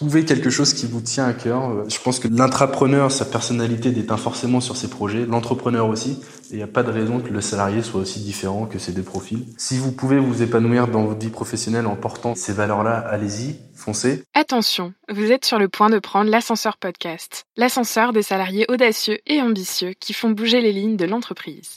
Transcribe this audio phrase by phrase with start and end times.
[0.00, 1.86] Trouvez quelque chose qui vous tient à cœur.
[1.86, 6.22] Je pense que l'intrapreneur, sa personnalité déteint forcément sur ses projets, l'entrepreneur aussi.
[6.50, 8.92] Et il n'y a pas de raison que le salarié soit aussi différent que ces
[8.92, 9.44] deux profils.
[9.58, 14.24] Si vous pouvez vous épanouir dans votre vie professionnelle en portant ces valeurs-là, allez-y, foncez.
[14.32, 17.44] Attention, vous êtes sur le point de prendre l'ascenseur podcast.
[17.58, 21.76] L'ascenseur des salariés audacieux et ambitieux qui font bouger les lignes de l'entreprise.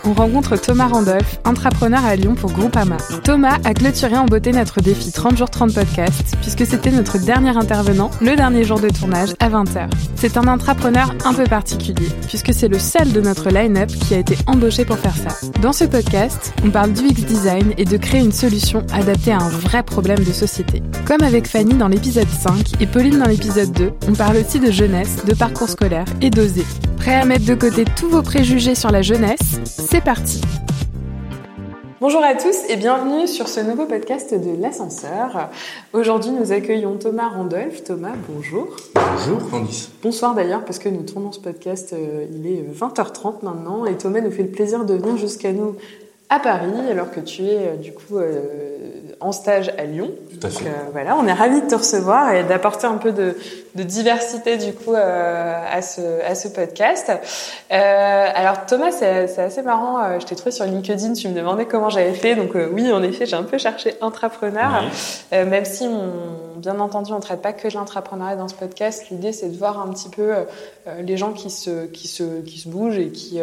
[0.05, 2.97] on rencontre Thomas Randolph, intrapreneur à Lyon pour Groupama.
[3.23, 7.55] Thomas a clôturé en beauté notre défi 30 jours 30 podcasts, puisque c'était notre dernier
[7.55, 9.89] intervenant, le dernier jour de tournage à 20h.
[10.15, 14.19] C'est un intrapreneur un peu particulier, puisque c'est le seul de notre line-up qui a
[14.19, 15.35] été embauché pour faire ça.
[15.61, 19.49] Dans ce podcast, on parle d'UX design et de créer une solution adaptée à un
[19.49, 20.81] vrai problème de société.
[21.05, 24.71] Comme avec Fanny dans l'épisode 5 et Pauline dans l'épisode 2, on parle aussi de
[24.71, 26.65] jeunesse, de parcours scolaire et d'oser.
[26.97, 29.59] Prêt à mettre de côté tous vos préjugés sur la jeunesse
[29.91, 30.39] C'est parti
[31.99, 35.49] Bonjour à tous et bienvenue sur ce nouveau podcast de l'ascenseur.
[35.91, 37.83] Aujourd'hui, nous accueillons Thomas Randolph.
[37.83, 38.73] Thomas, bonjour.
[38.95, 39.91] Bonjour, Candice.
[40.01, 44.21] Bonsoir d'ailleurs, parce que nous tournons ce podcast, euh, il est 20h30 maintenant, et Thomas
[44.21, 45.75] nous fait le plaisir de venir jusqu'à nous
[46.29, 50.11] à Paris, alors que tu es euh, du coup euh, en stage à Lyon.
[50.29, 50.65] Tout à fait.
[50.65, 53.37] Donc, euh, voilà, on est ravis de te recevoir et d'apporter un peu de,
[53.75, 57.11] de diversité du coup euh, à ce à ce podcast.
[57.71, 60.19] Euh, alors Thomas, c'est assez marrant.
[60.19, 61.13] je t'ai trouvé sur LinkedIn.
[61.13, 62.35] Tu me demandais comment j'avais fait.
[62.35, 64.83] Donc oui, en effet, j'ai un peu cherché intrapreneur.
[65.33, 69.09] Euh, même si, on, bien entendu, on traite pas que de l'intrapreneuriat dans ce podcast.
[69.09, 70.31] L'idée, c'est de voir un petit peu
[70.99, 73.39] les gens qui se qui se qui se bougent et qui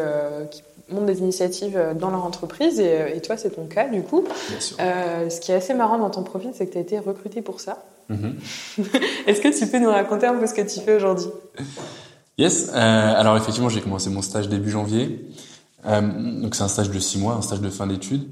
[0.51, 4.03] qui montent des initiatives dans leur entreprise et, euh, et toi c'est ton cas du
[4.03, 4.25] coup.
[4.49, 4.77] Bien sûr.
[4.81, 7.43] Euh, ce qui est assez marrant dans ton profil c'est que tu as été recruté
[7.43, 7.85] pour ça.
[8.09, 8.37] Mhm.
[9.27, 11.29] Est-ce que tu peux nous raconter un peu ce que tu fais aujourd'hui?
[12.39, 12.71] Yes.
[12.73, 15.29] Euh, alors effectivement, j'ai commencé mon stage début janvier.
[15.87, 16.01] Euh,
[16.41, 18.29] donc c'est un stage de six mois, un stage de fin d'études.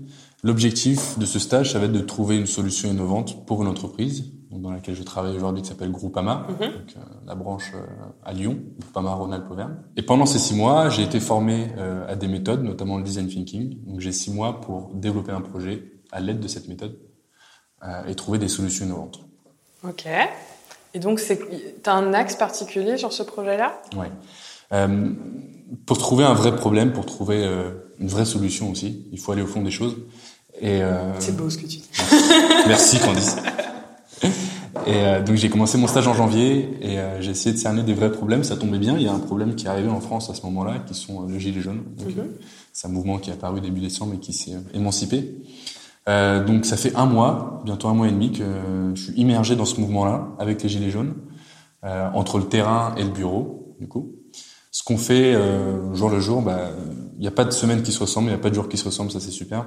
[0.46, 4.30] L'objectif de ce stage, ça va être de trouver une solution innovante pour une entreprise
[4.52, 7.84] dans laquelle je travaille aujourd'hui, qui s'appelle Groupama, donc euh, la branche euh,
[8.24, 9.74] à Lyon, Groupama Rhône-Alpes Auvergne.
[9.96, 13.26] Et pendant ces six mois, j'ai été formé euh, à des méthodes, notamment le design
[13.26, 13.84] thinking.
[13.86, 16.96] Donc j'ai six mois pour développer un projet à l'aide de cette méthode
[18.06, 19.20] et trouver des solutions innovantes.
[19.82, 20.06] Ok.
[20.94, 23.82] Et donc c'est t'as un axe particulier sur ce projet-là?
[24.72, 25.10] Euh,
[25.86, 27.44] pour trouver un vrai problème, pour trouver
[27.98, 29.96] une vraie solution aussi, il faut aller au fond des choses.
[30.60, 31.84] Et euh, C'est beau ce que tu dis.
[32.66, 33.36] merci Candice.
[34.86, 37.82] Et euh, donc j'ai commencé mon stage en janvier et euh, j'ai essayé de cerner
[37.82, 38.44] des vrais problèmes.
[38.44, 38.96] Ça tombait bien.
[38.96, 41.24] Il y a un problème qui est arrivé en France à ce moment-là, qui sont
[41.24, 41.82] euh, le gilet jaune.
[41.96, 42.28] Donc, Mhm.
[42.72, 45.34] c'est un mouvement qui est apparu début décembre et qui s'est émancipé.
[46.08, 49.12] Euh, donc ça fait un mois, bientôt un mois et demi, que euh, je suis
[49.14, 51.14] immergé dans ce mouvement-là avec les gilets jaunes,
[51.84, 54.12] euh, entre le terrain et le bureau, du coup.
[54.70, 55.34] Ce qu'on fait
[55.94, 56.68] jour le jour, bah,
[57.14, 58.68] il n'y a pas de semaine qui se ressemble, il n'y a pas de jour
[58.68, 59.64] qui se ressemble, ça c'est super.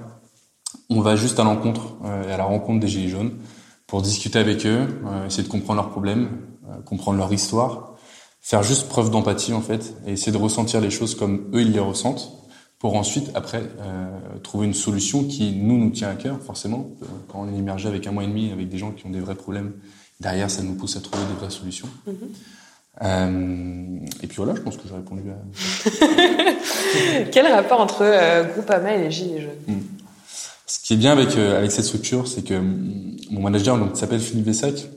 [0.90, 3.34] On va juste à l'encontre euh, et à la rencontre des gilets jaunes
[3.90, 7.96] pour discuter avec eux, euh, essayer de comprendre leurs problèmes, euh, comprendre leur histoire,
[8.40, 11.72] faire juste preuve d'empathie en fait, et essayer de ressentir les choses comme eux ils
[11.72, 12.31] les ressentent,
[12.78, 14.07] pour ensuite après euh,
[14.41, 16.88] trouver une solution qui nous nous tient à cœur forcément.
[17.28, 19.19] Quand on est immergé avec un mois et demi avec des gens qui ont des
[19.19, 19.74] vrais problèmes,
[20.19, 21.90] derrière ça nous pousse à trouver des vraies solutions.
[23.01, 28.94] Euh, et puis voilà, je pense que j'ai répondu à, Quel rapport entre euh, Groupama
[28.96, 29.81] et les gilets jaunes?
[30.69, 33.94] Ce qui est bien avec euh, avec cette structure, c'est que hum, mon manager, donc
[33.94, 34.88] qui s'appelle Philippe Vessac,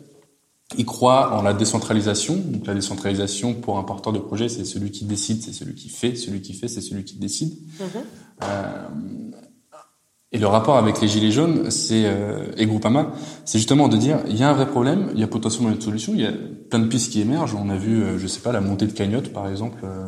[0.78, 2.36] il croit en la décentralisation.
[2.36, 5.88] Donc la décentralisation pour un porteur de projet, c'est celui qui décide, c'est celui qui
[5.88, 7.52] fait, celui qui fait, c'est celui qui décide.
[8.42, 8.88] Euh,
[10.34, 13.12] et le rapport avec les gilets jaunes, c'est euh, et Groupama,
[13.44, 15.80] c'est justement de dire il y a un vrai problème, il y a potentiellement une
[15.80, 16.32] solution, il y a
[16.70, 17.54] plein de pistes qui émergent.
[17.54, 20.06] On a vu, euh, je sais pas, la montée de cagnotte par exemple, euh,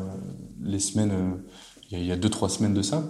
[0.62, 1.12] les semaines,
[1.90, 3.04] il y a- il y a deux trois semaines de ça,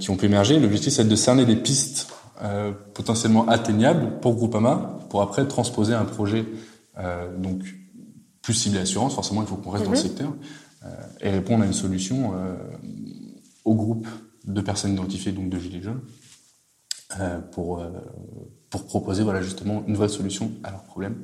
[0.00, 0.58] qui ont pu émerger.
[0.58, 2.08] L'objectif c'est de cerner des pistes
[2.42, 6.44] euh, potentiellement atteignables pour Groupama, pour après transposer un projet
[6.98, 7.62] euh, donc
[8.42, 9.14] plus ciblé assurance.
[9.14, 10.32] Forcément, il faut qu'on reste dans le secteur
[10.84, 10.88] euh,
[11.20, 12.56] et répondre à une solution euh,
[13.64, 14.08] au groupe
[14.44, 16.02] de personnes identifiées, donc de gilets jaunes,
[17.20, 17.90] euh, pour euh,
[18.70, 21.16] pour proposer voilà justement une vraie solution à leurs problèmes,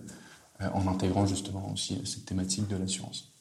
[0.62, 3.32] euh, en intégrant justement aussi cette thématique de l'assurance.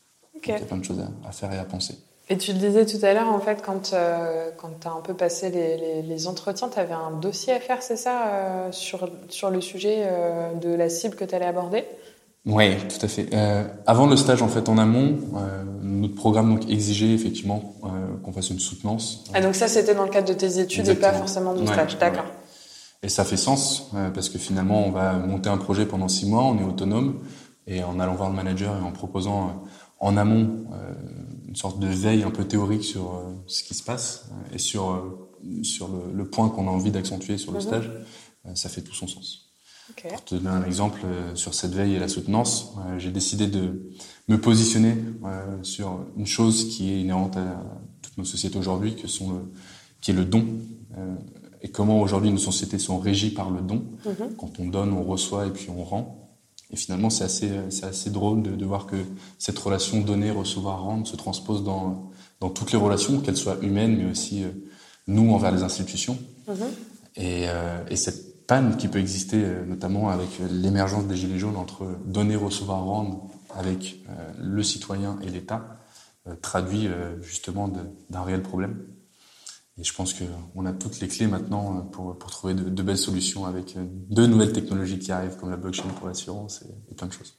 [0.43, 1.95] Il y a plein de choses à, à faire et à penser.
[2.31, 5.01] Et tu le disais tout à l'heure, en fait, quand, euh, quand tu as un
[5.01, 8.71] peu passé les, les, les entretiens, tu avais un dossier à faire, c'est ça, euh,
[8.71, 11.85] sur, sur le sujet euh, de la cible que tu allais aborder?
[12.45, 13.27] Oui, tout à fait.
[13.85, 15.17] Avant le stage, en fait, en amont,
[15.81, 17.75] notre programme donc, exigeait effectivement
[18.23, 19.25] qu'on fasse une soutenance.
[19.33, 21.73] Ah, donc ça, c'était dans le cadre de tes études et pas forcément du Ouais,
[21.73, 22.23] stage, d'accord.
[22.23, 23.03] ouais.
[23.03, 26.43] Et ça fait sens, parce que finalement, on va monter un projet pendant six mois,
[26.43, 27.19] on est autonome,
[27.67, 29.63] et en allant voir le manager et en proposant
[29.99, 30.49] en amont
[31.49, 34.59] une sorte de veille un peu théorique sur euh, ce qui se passe euh, et
[34.59, 37.63] sur, euh, sur le, le point qu'on a envie d'accentuer sur le Mhm.
[37.63, 37.89] stage,
[38.45, 39.47] euh, ça fait tout son sens.
[40.07, 41.01] Pour te donner un exemple,
[41.33, 43.89] sur cette veille et la soutenance, j'ai décidé de
[44.27, 44.95] me positionner
[45.63, 47.63] sur une chose qui est inhérente à
[48.03, 49.39] toutes nos sociétés aujourd'hui, que sont le,
[49.99, 50.45] qui est le don.
[51.63, 53.83] Et comment aujourd'hui nos sociétés sont régies par le don.
[54.05, 54.35] Mhm.
[54.37, 56.28] Quand on donne, on reçoit et puis on rend.
[56.71, 58.97] Et finalement, c'est assez, c'est assez drôle de, de voir que
[59.37, 63.97] cette relation donner, recevoir, rendre se transpose dans, dans toutes les relations, qu'elles soient humaines,
[63.97, 64.49] mais aussi euh,
[65.07, 66.17] nous envers les institutions.
[66.47, 66.55] Mhm.
[67.15, 71.57] Et, euh, et cette panne qui peut exister, euh, notamment avec l'émergence des Gilets jaunes
[71.57, 75.77] entre donner, recevoir, rendre avec euh, le citoyen et l'État,
[76.27, 77.67] euh, traduit euh, justement
[78.09, 78.77] d'un réel problème.
[79.79, 82.83] Et je pense qu'on a toutes les clés maintenant euh, pour, pour trouver de, de
[82.83, 86.91] belles solutions avec euh, de nouvelles technologies qui arrivent, comme la blockchain pour l'assurance et,
[86.91, 87.35] et plein de choses.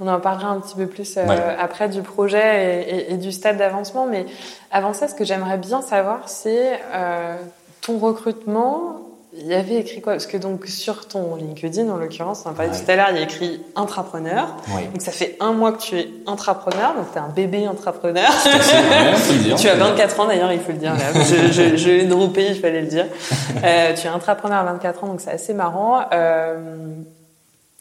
[0.00, 1.56] On en parlera un petit peu plus euh, Ouais.
[1.58, 4.06] après du projet et, et- et du stade d'avancement.
[4.06, 4.26] Mais
[4.70, 7.36] avant ça, ce que j'aimerais bien savoir, c'est euh,
[7.80, 9.03] ton recrutement.
[9.36, 10.12] Il y avait écrit quoi?
[10.12, 12.78] Parce que donc sur ton LinkedIn, en l'occurrence, on parlait Ouais.
[12.84, 14.56] tout à l'heure, il y a écrit intrapreneur.
[14.92, 18.30] Donc ça fait un mois que tu es intrapreneur, donc tu es un bébé intrapreneur.
[19.58, 20.94] tu as 24 ans d'ailleurs, il faut le dire.
[20.94, 21.12] Là.
[21.14, 23.06] Je, je, je l'ai droppé, il fallait le dire.
[23.64, 26.00] Euh, tu es intrapreneur à 24 ans, donc c'est assez marrant.
[26.12, 26.56] Euh,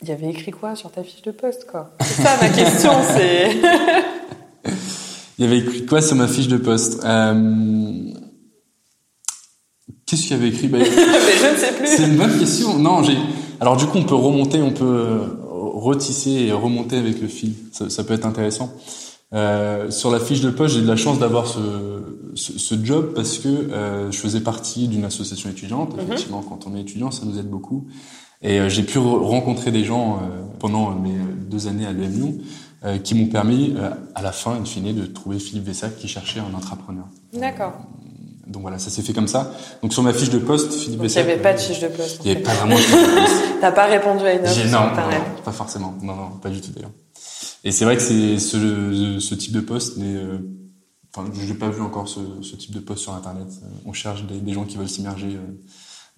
[0.01, 1.89] il y avait écrit quoi sur ta fiche de poste, quoi?
[2.01, 3.51] C'est ça ma question, c'est.
[5.39, 7.03] Il y avait écrit quoi sur ma fiche de poste?
[7.03, 7.33] Euh...
[10.13, 11.87] Qu'est-ce qu'il y avait écrit bah, je ne sais plus.
[11.87, 12.77] C'est une bonne question.
[12.77, 13.17] Non, j'ai.
[13.59, 15.19] Alors du coup, on peut remonter, on peut euh,
[15.49, 17.53] retisser et remonter avec le fil.
[17.71, 18.71] Ça, ça peut être intéressant.
[19.33, 21.59] Euh, sur la fiche de poste, j'ai eu de la chance d'avoir ce,
[22.35, 25.95] ce, ce job parce que euh, je faisais partie d'une association étudiante.
[25.99, 27.87] Effectivement, quand on est étudiant, ça nous aide beaucoup.
[28.43, 30.19] Et euh, j'ai pu re- rencontrer des gens
[30.59, 31.15] pendant mes
[31.49, 32.41] deux années à l'EMU
[32.85, 33.73] euh, qui m'ont permis,
[34.13, 37.05] à la fin, in fine, de trouver Philippe Vessac qui cherchait un entrepreneur.
[37.33, 37.73] D'accord.
[38.47, 39.51] Donc voilà, ça s'est fait comme ça.
[39.81, 41.79] Donc sur ma fiche de poste, Philippe Donc il n'y avait pas de euh, fiche
[41.79, 42.19] de poste.
[42.23, 43.33] Il n'y avait pas vraiment de fiche de poste.
[43.61, 45.19] T'as pas répondu à une offre non, non, Internet.
[45.37, 45.93] non, pas forcément.
[46.01, 46.91] Non, non, pas du tout d'ailleurs.
[47.63, 50.37] Et c'est vrai que c'est ce, ce type de poste n'est, euh,
[51.15, 53.47] enfin, je n'ai pas vu encore ce, ce type de poste sur Internet.
[53.63, 55.37] Euh, On cherche des, des gens qui veulent s'immerger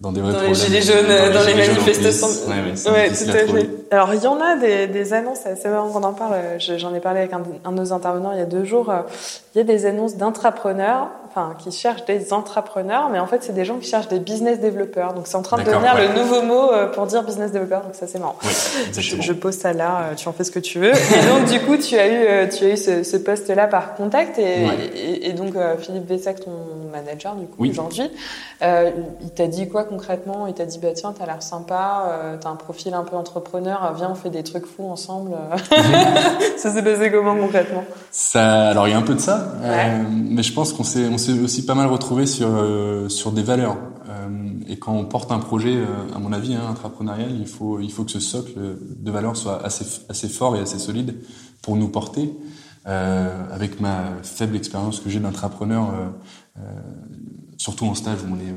[0.00, 0.66] dans des vrais Dans les problèmes.
[0.66, 1.72] gilets jaunes, dans les plus.
[1.72, 2.26] manifestations.
[2.48, 3.70] Ouais, ouais, Ouais, tout à fait.
[3.92, 6.34] Alors, il y en a des, des annonces, c'est marrant qu'on en parle.
[6.58, 8.92] Je- J'en ai parlé avec un, un de nos intervenants il y a deux jours.
[9.54, 13.52] Il y a des annonces d'intrapreneurs, enfin, qui cherchent des entrepreneurs, mais en fait, c'est
[13.52, 15.12] des gens qui cherchent des business développeurs.
[15.12, 16.08] Donc, c'est en train de devenir ouais.
[16.08, 17.82] le nouveau mot euh, pour dire business développeur.
[17.82, 18.36] Donc, ça, c'est marrant.
[18.42, 18.50] Oui,
[18.98, 20.92] Je, pose ça là, euh, tu en fais ce que tu veux.
[20.92, 23.94] Et donc, du coup, tu as eu, euh, tu as eu ce, ce poste-là par
[23.94, 24.38] contact.
[24.38, 24.76] Et, Ouais.
[24.96, 26.52] et, et donc, Philippe Vessac, ton
[26.90, 27.70] manager, du coup, Oui.
[27.70, 28.10] aujourd'hui,
[28.62, 28.90] euh,
[29.20, 30.46] il t'a dit quoi concrètement?
[30.46, 33.92] Il t'a dit, bah tiens, t'as l'air sympa, euh, t'as un profil un peu entrepreneur,
[33.94, 35.32] viens, on fait des trucs fous ensemble.
[36.56, 37.84] ça s'est passé comment concrètement?
[38.10, 39.68] Ça, alors il y a un peu de ça, Ouais.
[39.68, 43.42] euh, mais je pense qu'on s'est, s'est aussi pas mal retrouvé sur euh, sur des
[43.42, 43.76] valeurs.
[44.08, 44.28] Euh,
[44.68, 47.90] et quand on porte un projet, euh, à mon avis, hein, intrapreneurial, il faut il
[47.90, 48.52] faut que ce socle
[48.98, 51.16] de valeurs soit assez assez fort et assez solide
[51.62, 52.32] pour nous porter.
[52.88, 55.88] Avec ma faible expérience que j'ai d'intrapreneur,
[56.56, 56.62] euh,
[57.56, 58.54] surtout en stage où on est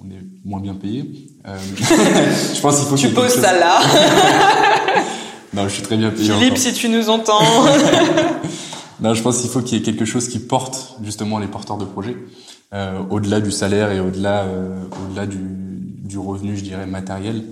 [0.00, 1.28] on est moins bien payé.
[1.44, 3.80] Je pense qu'il faut Tu y ait poses ça là.
[5.54, 6.24] Non, je suis très bien payé.
[6.24, 6.58] Philippe, encore.
[6.58, 7.38] si tu nous entends.
[9.00, 11.78] Non, je pense qu'il faut qu'il y ait quelque chose qui porte justement les porteurs
[11.78, 12.16] de projets,
[12.72, 17.44] euh, au-delà du salaire et au-delà euh, au-delà du, du revenu, je dirais matériel.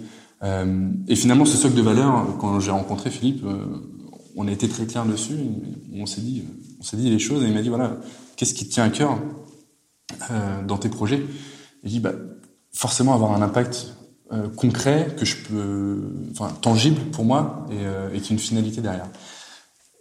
[0.42, 3.64] Euh, et finalement, ce socle de valeur, quand j'ai rencontré Philippe, euh,
[4.36, 5.36] on a été très clair dessus.
[5.94, 6.44] On s'est dit,
[6.80, 7.96] on s'est dit les choses et il m'a dit voilà,
[8.36, 9.18] qu'est-ce qui tient à cœur
[10.30, 11.18] euh, dans tes projets?
[11.18, 11.24] Et
[11.84, 12.12] J'ai dit bah
[12.72, 13.94] forcément avoir un impact
[14.32, 19.08] euh, concret que je peux, enfin tangible pour moi et, et qui une finalité derrière.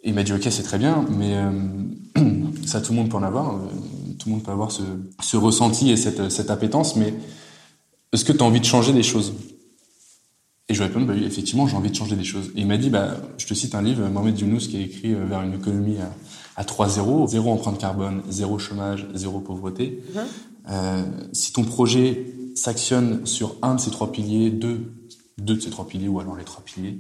[0.03, 1.51] Et il m'a dit ok c'est très bien, mais euh,
[2.65, 3.59] ça tout le monde peut en avoir, euh,
[4.17, 4.81] tout le monde peut avoir ce,
[5.21, 7.13] ce ressenti et cette, cette appétence, mais
[8.11, 9.33] est-ce que tu as envie de changer des choses?
[10.69, 12.47] Et je lui ai répondu bah oui, effectivement j'ai envie de changer des choses.
[12.55, 15.13] Et il m'a dit bah je te cite un livre Mohamed Younous qui a écrit
[15.13, 16.11] euh, vers une économie à,
[16.55, 20.03] à 3 zéro, zéro empreinte carbone, zéro chômage, zéro pauvreté.
[20.69, 21.03] Euh,
[21.33, 24.93] si ton projet s'actionne sur un de ces trois piliers, deux,
[25.37, 26.99] deux de ces trois piliers ou alors les trois piliers,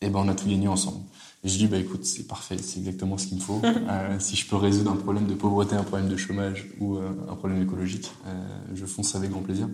[0.00, 0.98] eh ben on a tout gagné ensemble.
[1.44, 3.60] Et je dis, bah écoute, c'est parfait, c'est exactement ce qu'il me faut.
[3.88, 7.10] Euh, si je peux résoudre un problème de pauvreté, un problème de chomage ou euh,
[7.30, 9.68] un problème écologique, euh, je fonce avec grand plaisir.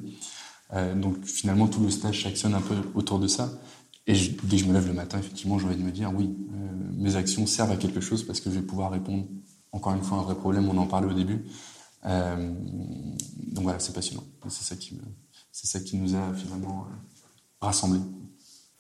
[0.97, 3.49] Donc finalement, tout le stage s'actionne un peu autour de ça.
[4.09, 6.13] Et je- dès que je me lève le matin, effectivement, j'ai envie de me dire,
[6.15, 6.37] oui,
[6.97, 9.25] mes actions servent à quelque chose parce que je vais pouvoir répondre,
[9.73, 11.45] encore une fois, à un vrai problème, on en parlait au début.
[12.05, 14.25] Donc voilà, c'est passionnant.
[14.49, 15.01] C'est ça qui me,
[15.53, 16.87] c'est ça qui nous a finalement
[17.61, 18.01] rassemblés.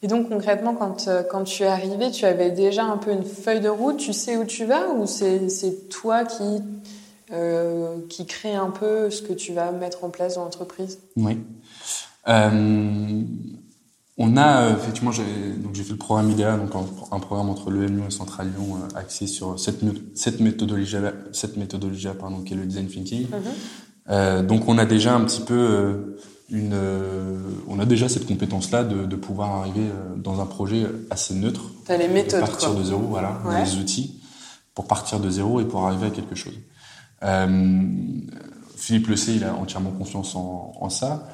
[0.02, 3.24] Et donc concrètement, quand, euh, quand tu es arrivé, tu avais déjà un peu une
[3.24, 6.62] feuille de route, tu sais où tu vas ou c'est toi qui,
[7.32, 10.98] euh, qui crée un peu ce que tu vas mettre en place dans l'entreprise?
[11.16, 11.38] Oui.
[12.28, 13.22] Euh,
[14.16, 16.70] on a euh, effectivement, j'ai fait le programme IDEA, donc
[17.10, 19.80] un, programme entre l'EM Lyon et Central Lyon, euh, axé sur cette,
[20.14, 20.96] cette méthodologie,
[21.32, 23.26] cette méthodologie pardon, qui est le design thinking.
[24.10, 26.16] Euh, donc on a déjà un petit peu
[26.50, 30.86] une, euh, on a déjà cette compétence-là de, de pouvoir arriver euh, dans un projet
[31.10, 32.78] assez neutre, T'as les méthodes, de partir quoi.
[32.80, 33.64] de zéro, voilà, Ouais.
[33.64, 34.20] les outils
[34.74, 36.54] pour partir de zéro et pour arriver à quelque chose.
[37.22, 37.72] Euh,
[38.76, 41.26] Philippe Le Sey, il a entièrement confiance en, en ça.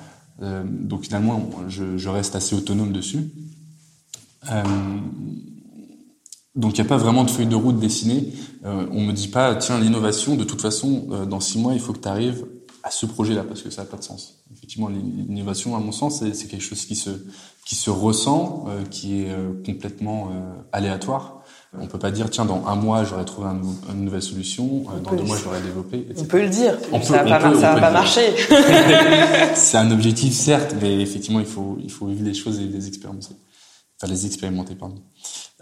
[0.42, 3.30] Euh, donc finalement, je, je reste assez autonome dessus.
[4.52, 4.62] Euh,
[6.54, 8.32] donc il n'y a pas vraiment de feuille de route dessinée.
[8.64, 12.00] On me dit pas, tiens, l'innovation, de toute façon, dans six mois, il faut que
[12.00, 12.44] tu arrives
[12.82, 14.42] à ce projet-là, parce que ça n'a pas de sens.
[14.52, 17.10] Effectivement, l'innovation, à mon sens, c'est quelque chose qui se,
[17.66, 21.42] qui se ressent, euh, qui est euh, complètement euh, aléatoire.
[21.78, 24.84] On peut pas dire, tiens, dans un mois, j'aurais trouvé un nou- une nouvelle solution,
[24.88, 26.22] euh, dans deux mois, je l'aurais développé, etc.
[26.22, 28.34] On peut le dire, On ça on pas, ça va pas le marcher.
[29.54, 32.88] c'est un objectif, certes, mais effectivement, il faut, il faut vivre les choses et les
[32.88, 33.34] expérimenter.
[34.02, 34.96] Enfin, les expérimenter, pardon.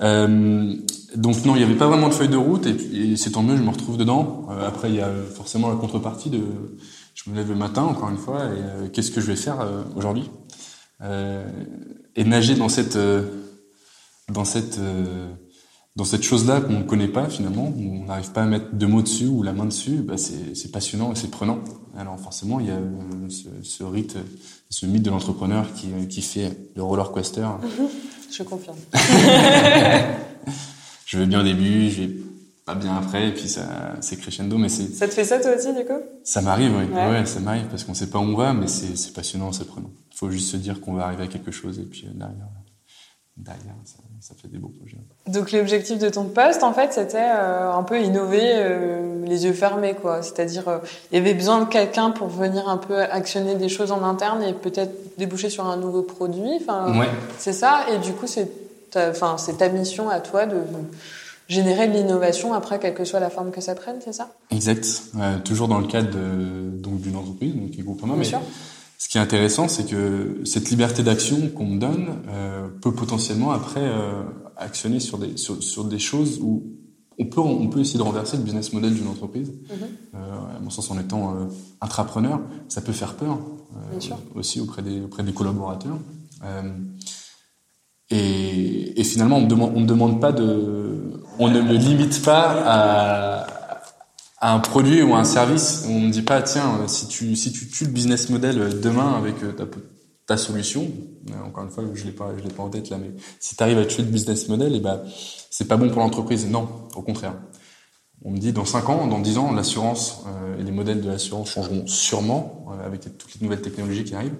[0.00, 0.76] Euh,
[1.16, 3.42] donc non, il n'y avait pas vraiment de feuille de route, et, et c'est tant
[3.42, 4.46] mieux, je me retrouve dedans.
[4.50, 6.40] Euh, après, il y a forcément la contrepartie de,
[7.25, 9.60] je me lève le matin, encore une fois, et euh, qu'est-ce que je vais faire
[9.60, 10.30] euh, aujourd'hui?
[11.02, 11.44] Euh,
[12.16, 12.98] Et nager dans cette,
[14.32, 14.78] dans cette,
[15.96, 18.87] dans cette chose-là qu'on ne connaît pas finalement, où on n'arrive pas à mettre deux
[18.87, 21.60] mots dessus ou la main dessus, bah c'est passionnant et c'est prenant.
[21.96, 22.78] Alors forcément, il y a
[23.28, 24.16] ce, ce rite,
[24.70, 27.46] ce mythe de l'entrepreneur qui, qui fait le roller coaster.
[28.32, 28.76] Je confirme.
[31.06, 32.10] Je vais bien au début, je vais
[32.68, 33.62] pas bien après, et puis ça
[34.00, 36.00] c'est crescendo, mais c'est Ça te fait ça toi aussi, du coup?
[36.25, 36.84] Ça m'arrive, oui.
[36.94, 37.10] Ouais.
[37.10, 37.26] Ouais.
[37.26, 39.90] ça m'arrive parce qu'on sait pas où on va, mais c'est c'est passionnant, c'est prenant.
[40.12, 42.48] Il faut juste se dire qu'on va arriver à quelque chose et puis euh, derrière,
[43.37, 44.98] derrière, ça, ça fait des beaux projets.
[45.28, 49.52] Donc l'objectif de ton poste, en fait, c'était euh, un peu innover euh, les yeux
[49.52, 50.22] fermés, quoi.
[50.22, 50.78] C'est-à-dire, euh,
[51.12, 54.42] il y avait besoin de quelqu'un pour venir un peu actionner des choses en interne
[54.42, 56.50] et peut-être déboucher sur un nouveau produit.
[56.60, 57.08] Enfin, Ouais.
[57.38, 57.87] c'est ça?
[57.92, 58.50] Et du coup, c'est
[58.90, 60.56] ta, enfin, c'est ta mission à toi de
[61.49, 64.33] générer de l'innovation après, quelle que soit la forme que ça prenne, c'est ça?
[64.50, 64.87] Exact.
[65.19, 68.12] Euh, toujours dans le cadre de- donc d'une entreprise, donc qui est Groupama.
[68.12, 68.40] Bien Mais sûr.
[68.99, 73.50] ce qui est intéressant, c'est que cette liberté d'action qu'on me donne euh, peut potentiellement
[73.50, 74.23] après euh,
[74.57, 76.62] actionner sur des sur, sur des choses où
[77.19, 79.52] on peut on peut essayer de renverser le business model d'une entreprise.
[80.14, 80.19] Euh,
[80.57, 81.35] à mon sens, en étant
[81.81, 83.38] intrapreneur, ça peut faire peur
[83.90, 84.19] Bien sûr.
[84.37, 85.99] aussi auprès des auprès des collaborateurs.
[88.11, 92.23] Et, et finalement, on me demande, on me demande pas de, on ne me limite
[92.25, 93.47] pas à,
[94.38, 95.85] à un produit ou à un service.
[95.88, 99.14] On me dit pas, tiens, si tu, si tu tues le business model euh, demain
[99.16, 99.64] avec euh, ta,
[100.26, 100.87] ta solution,
[101.30, 103.57] euh, encore une fois, je l'ai pas, je l'ai pas en tête là, mais si
[103.57, 105.00] tu arrives à tuer le business model, et ben,
[105.50, 106.47] c'est pas bon pour l'entreprise.
[106.47, 107.35] Non, au contraire.
[108.25, 111.09] On me dit dans 5 ans, dans 10 ans, l'assurance euh, et les modèles de
[111.09, 114.37] l'assurance changeront sûrement euh, avec toutes les nouvelles technologies qui arrivent.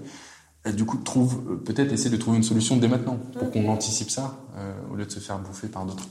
[0.67, 4.11] Et du coup, trouve peut-être essayer de trouver une solution dès maintenant pour qu'on anticipe
[4.11, 6.09] ça euh, au lieu de se faire bouffer par d'autres.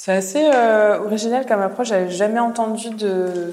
[0.00, 1.88] C'est assez euh, original comme approche.
[1.88, 3.50] J'avais jamais entendu de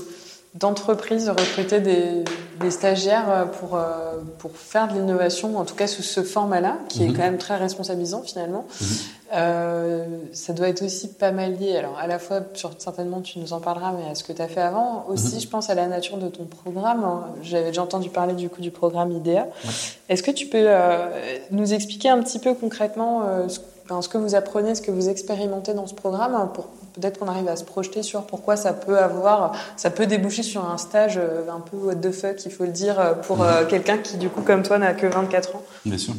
[0.53, 2.23] d'entreprises recruter des,
[2.61, 3.81] des stagiaires euh, pour euh,
[4.37, 7.13] pour faire de l'innovation, en tout cas sous ce format-là, qui est Mhm.
[7.15, 8.65] quand même très responsabilisant finalement.
[8.79, 8.87] Mhm.
[9.33, 11.75] Euh, ça doit être aussi pas mal lié.
[11.77, 14.41] Alors à la fois, sur, certainement, tu nous en parleras, mais à ce que tu
[14.43, 15.03] as fait avant.
[15.09, 15.41] Aussi, Mhm.
[15.41, 17.03] je pense à la nature de ton programme.
[17.03, 17.23] hein.
[17.41, 19.47] J'avais déjà entendu parler du coup du programme IDEA.
[20.09, 21.07] Est-ce que tu peux euh,
[21.49, 23.59] nous expliquer un petit peu concrètement ce,
[24.01, 27.27] ce que vous apprenez, ce que vous expérimentez dans ce programme, hein, pour peut-être qu'on
[27.27, 31.17] arrive à se projeter sur pourquoi ça peut avoir, ça peut déboucher sur un stage
[31.17, 34.17] euh, un peu what the fuck, il faut le dire, euh, pour euh, quelqu'un qui
[34.17, 35.61] du coup comme toi n'a que 24 ans.
[35.85, 36.13] Bien sûr.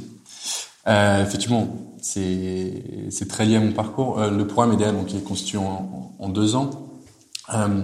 [0.89, 1.69] Euh, effectivement,
[2.01, 4.21] c'est très lié à mon parcours.
[4.21, 6.71] Euh, le programme idéal, donc, il est constitué en, en deux ans.
[7.53, 7.83] Euh,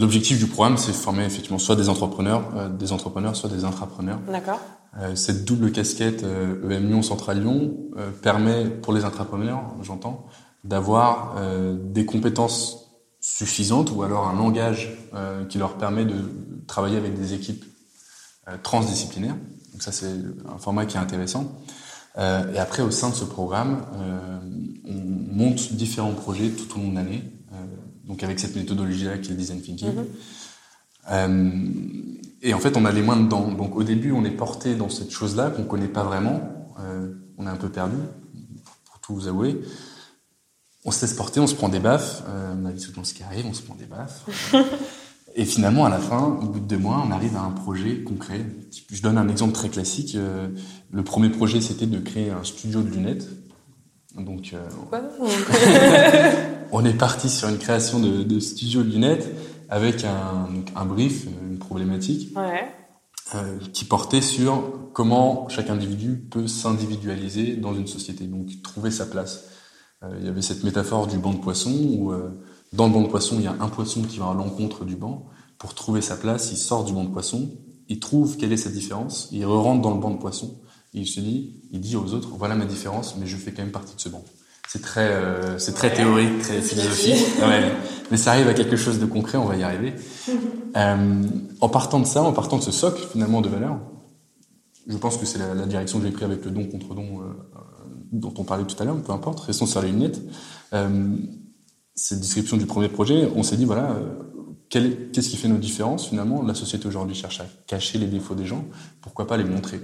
[0.00, 2.44] L'objectif du programme, c'est de former effectivement soit des entrepreneurs,
[2.78, 4.20] des entrepreneurs, soit des intrapreneurs.
[4.30, 4.60] D'accord.
[4.96, 10.26] Euh, cette double casquette euh, EM Lyon Central Lyon euh, permet pour les intrapreneurs, j'entends,
[10.64, 11.36] d'avoir
[11.72, 12.90] des compétences
[13.20, 14.90] suffisantes ou alors un langage
[15.48, 16.16] qui leur permet de
[16.66, 17.64] travailler avec des équipes
[18.64, 19.36] transdisciplinaires.
[19.72, 20.12] Donc ça c'est
[20.52, 21.62] un format qui est intéressant.
[22.18, 23.86] Et après, au sein de ce programme,
[24.84, 24.92] on
[25.32, 27.22] monte différents projets tout au long de l'année,
[28.04, 29.94] donc avec cette méthodologie-là qui est le design thinking.
[29.94, 30.06] Mhm.
[31.10, 31.60] Euh,
[32.42, 33.48] et en fait, on a les mains dedans.
[33.50, 36.40] Donc au début, on est porté dans cette chose-là qu'on connaît pas vraiment.
[36.80, 37.96] Euh, on est un peu perdu,
[38.84, 39.60] pour tout vous avouer.
[40.84, 42.22] On se laisse porter, on se prend des baffes.
[42.28, 44.24] Euh, on a vu tout ce qui arrive, on se prend des baffes.
[45.34, 48.02] et finalement, à la fin, au bout de deux mois, on arrive à un projet
[48.02, 48.44] concret.
[48.90, 50.14] Je donne un exemple très classique.
[50.14, 50.48] Euh,
[50.92, 53.28] le premier projet, c'était de créer un studio de lunettes.
[54.16, 55.02] Donc, euh, Quoi
[56.72, 59.28] on est parti sur une création de, de studio de lunettes
[59.68, 61.26] avec un, donc un brief,
[61.68, 62.66] problématique Ouais.
[63.34, 69.06] euh, qui portait sur comment chaque individu peut s'individualiser dans une société, donc trouver sa
[69.06, 69.44] place.
[70.02, 72.30] Euh, il y avait cette métaphore du banc de poissons où euh,
[72.72, 74.96] dans le banc de poissons, il y a un poisson qui va à l'encontre du
[74.96, 75.26] banc.
[75.58, 77.50] Pour trouver sa place, il sort du banc de poissons,
[77.88, 80.60] il trouve quelle est sa différence, il re-rentre dans le banc de poissons
[80.94, 83.62] et il se dit, il dit aux autres, voilà ma différence, mais je fais quand
[83.62, 84.24] même partie de ce banc.
[84.68, 87.26] C'est très, euh, c'est très théorique, très philosophique.
[87.40, 87.72] Ouais.
[88.10, 89.94] Mais ça arrive à quelque chose de concret, on va y arriver.
[90.76, 91.22] Euh,
[91.62, 93.80] en partant de ça, en partant de ce socle finalement de valeur,
[94.86, 97.20] je pense que c'est la, la direction que j'ai prise avec le don contre don
[97.20, 97.58] euh, euh,
[98.12, 100.20] dont on parlait tout à l'heure, peu importe, restons sur les lunettes.
[100.74, 101.16] Euh,
[101.94, 104.14] cette description du premier projet, on s'est dit voilà, euh,
[104.68, 106.42] qu'est-ce qui fait nos différences finalement?
[106.42, 108.64] La société aujourd'hui cherche à cacher les défauts des gens,
[109.00, 109.80] pourquoi pas les montrer?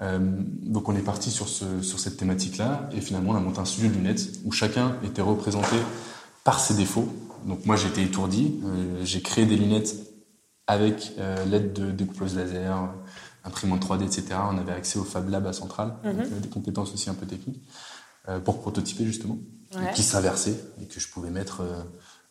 [0.00, 0.18] Euh,
[0.62, 3.64] donc on est parti sur, ce, sur cette thématique-là et finalement on a monté un
[3.64, 5.76] studio de lunettes où chacun était représenté
[6.44, 7.08] par ses défauts.
[7.46, 9.94] Donc moi j'étais étourdi, euh, j'ai créé des lunettes
[10.66, 12.88] avec euh, l'aide de découpeuses laser,
[13.44, 14.26] imprimante 3D, etc.
[14.50, 17.26] On avait accès au Fab Lab à Centrale, donc, euh, des compétences aussi un peu
[17.26, 17.60] techniques,
[18.44, 19.38] pour prototyper justement,
[19.74, 19.90] Ouais.
[19.94, 21.62] qui s'inversaient et que je pouvais mettre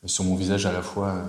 [0.05, 1.23] sur mon visage à la fois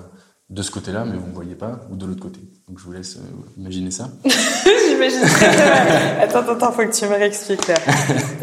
[0.52, 2.38] de ce côté-là, mais vous ne voyez pas, ou de l'autre côté.
[2.68, 3.20] Donc je vous laisse euh,
[3.58, 4.08] imaginer ça.
[4.88, 5.20] J'imagine.
[6.20, 7.74] Attends, attends, attends, faut que tu me réexpliques là.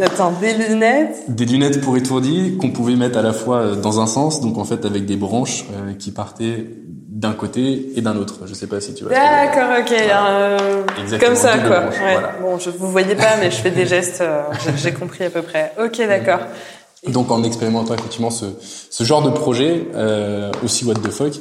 [0.04, 1.18] Attends, des lunettes.
[1.28, 4.58] Des lunettes pour étourdis qu'on pouvait mettre à la fois euh, dans un sens, donc
[4.58, 6.66] en fait avec des branches euh, qui partaient
[7.10, 8.40] d'un côté et d'un autre.
[8.48, 9.14] Je sais pas si tu vois.
[9.14, 9.92] D'accord, ok.
[9.92, 11.80] euh, Exactement, comme ça, quoi.
[11.90, 11.96] Ouais.
[12.14, 12.32] voilà.
[12.42, 14.24] Bon, je vous voyez pas, mais je fais des gestes.
[14.78, 15.74] j'ai- compris à peu près.
[15.80, 16.40] Ok, d'accord.
[17.08, 18.46] Donc en expérimentant effectivement ce,
[18.90, 19.86] ce genre de projet,
[20.64, 21.34] aussi what the fuck,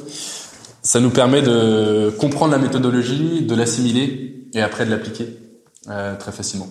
[0.81, 5.37] ça nous permet de comprendre la méthodologie, de l'assimiler et après de l'appliquer
[5.89, 6.67] euh, très facilement.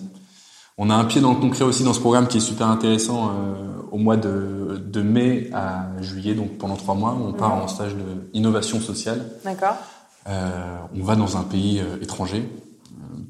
[0.77, 3.29] On a un pied dans le concret aussi dans ce programme qui est super intéressant
[3.29, 3.53] euh,
[3.91, 7.95] au mois de, de mai à juillet, donc pendant trois mois, on part en stage
[7.95, 9.25] de innovation sociale.
[9.43, 9.75] D'accord.
[10.27, 12.47] Euh, on va dans un pays étranger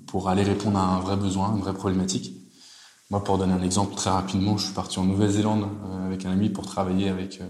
[0.06, 2.34] pour aller répondre à un vrai besoin, une vraie problématique.
[3.10, 5.68] Moi, pour donner un exemple très rapidement, je suis parti en Nouvelle-Zélande
[6.06, 7.42] avec un ami pour travailler avec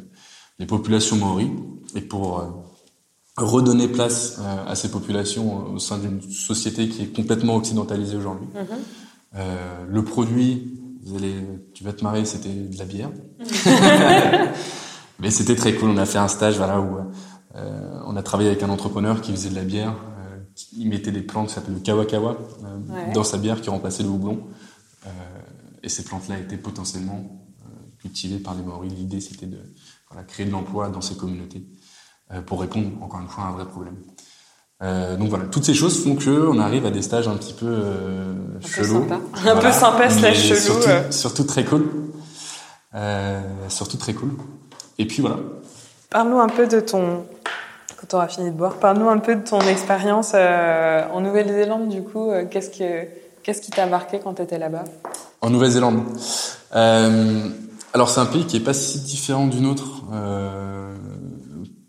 [0.59, 1.49] les populations maoris
[1.95, 2.63] et pour
[3.45, 8.15] redonner place euh, à ces populations euh, au sein d'une société qui est complètement occidentalisée
[8.17, 8.47] aujourd'hui.
[9.35, 10.73] Euh, le produit,
[11.03, 11.35] vous allez,
[11.73, 13.09] tu vas te marrer, c'était de la bière.
[15.19, 15.89] Mais c'était très cool.
[15.89, 16.97] On a fait un stage, voilà, où
[17.55, 19.91] euh, on a travaillé avec un entrepreneur qui faisait de la bière.
[19.91, 22.37] Euh, qui mettait des plantes qui s'appellent le kawakawa
[22.89, 23.13] Ouais.
[23.13, 24.39] dans sa bière qui remplaçait le houblon.
[25.83, 27.23] Et ces plantes-là étaient potentiellement
[27.99, 28.91] cultivées par les Maoris.
[28.91, 29.57] L'idée, c'était de
[30.09, 31.63] voilà, créer de l'emploi dans ces communautés
[32.45, 33.95] pour répondre, encore une fois, à un vrai problème.
[34.81, 37.51] Euh, donc voilà, toutes ces choses font que on arrive à des stages un petit
[37.53, 39.01] peu euh, peu chelous.
[39.09, 39.19] sympa.
[39.45, 41.11] Un peu sympa slash chelou, Surtout, euh.
[41.11, 41.85] surtout très cool.
[42.95, 44.31] Euh, surtout très cool.
[44.97, 45.37] Et puis voilà.
[46.09, 47.25] Parle-nous un peu de ton.
[47.99, 51.89] Quand on aura fini de boire, parle-nous un peu de ton expérience euh, en Nouvelle-Zélande.
[51.89, 53.05] Du coup, euh, qu'est-ce que
[53.43, 54.85] qu'est-ce qui t'a marqué quand tu étais là-bas?
[55.41, 56.03] En Nouvelle-Zélande.
[56.75, 57.49] Euh,
[57.93, 60.93] alors c'est un pays qui est pas si différent du nôtre euh,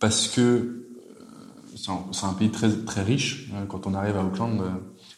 [0.00, 3.50] parce que euh, c'est un, pays très très riche.
[3.54, 4.70] Euh, Quand on arrive à Auckland, euh,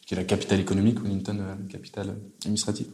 [0.06, 2.88] qui est la capitale économique, Wellington, la capitale administrative.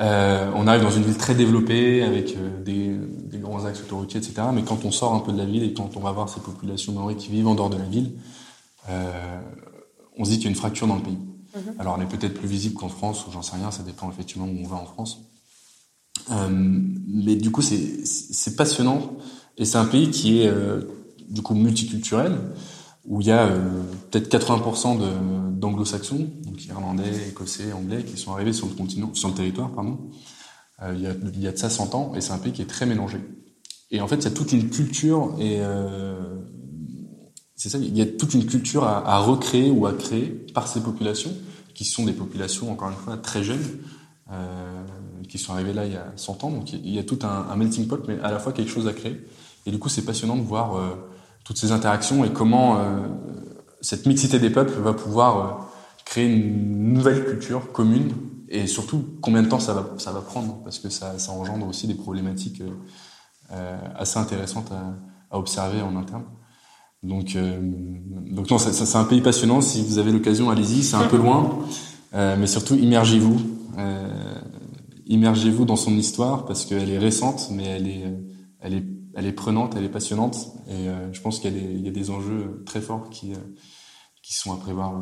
[0.00, 4.48] Euh, on arrive dans une ville très développée avec des, des grands axes autoroutiers, etc.
[4.52, 6.40] Mais quand on sort un peu de la ville et quand on va voir ces
[6.40, 8.12] populations maoris qui vivent en dehors de la ville,
[8.88, 9.40] euh,
[10.16, 11.18] on se dit qu'il y a une fracture dans le pays.
[11.78, 14.46] Alors elle est peut-être plus visible qu'en France, ou j'en sais rien, ça dépend effectivement
[14.46, 15.20] où on va en France.
[16.30, 19.16] Euh, mais du coup, c'est c'est passionnant
[19.58, 20.82] et c'est un pays qui est euh,
[21.28, 22.32] du coup multiculturel
[23.04, 28.32] où il y a euh, peut-être 80% de- d'anglo-saxons, donc irlandais, écossais, anglais, qui sont
[28.32, 29.98] arrivés sur le continent, sur le territoire, pardon.
[30.82, 32.52] Euh, il, y a, il y a de ça 100 ans et c'est un pays
[32.52, 33.18] qui est très mélangé.
[33.90, 35.60] Et en fait, il y a toute une culture et
[37.54, 40.80] c'est ça, il y a toute une culture à, recréer ou à créer par ces
[40.80, 41.32] populations,
[41.74, 43.62] qui sont des populations, encore une fois, très jeunes,
[45.28, 46.50] qui sont arrivées là il y a 100 ans.
[46.50, 48.94] Donc il y a tout un melting pot, mais à la fois quelque chose à
[48.94, 49.20] créer.
[49.66, 50.90] Et du coup, c'est passionnant de voir euh,
[51.44, 53.08] toutes ces interactions et comment euh,
[53.82, 55.62] cette mixité des peuples va pouvoir euh,
[56.04, 58.12] créer une nouvelle culture commune
[58.48, 61.66] et surtout combien de temps ça va ça va prendre parce que ça, ça engendre
[61.66, 62.70] aussi des problématiques euh,
[63.52, 66.24] euh, assez intéressantes à, à, observer en interne.
[67.02, 67.36] Donc
[68.30, 69.60] donc non, c'est un pays passionnant.
[69.60, 70.84] Si vous avez l'occasion, allez-y.
[70.84, 71.58] C'est un peu loin,
[72.12, 73.40] mais surtout immergez-vous.
[75.08, 78.04] Immergez-vous dans son histoire parce qu'elle est récente, mais elle est
[78.60, 78.84] elle est
[79.16, 80.36] elle est prenante, elle est passionnante
[80.68, 83.32] et je pense qu'il y a des il y a des enjeux très forts qui
[84.22, 84.92] qui sont à prévoir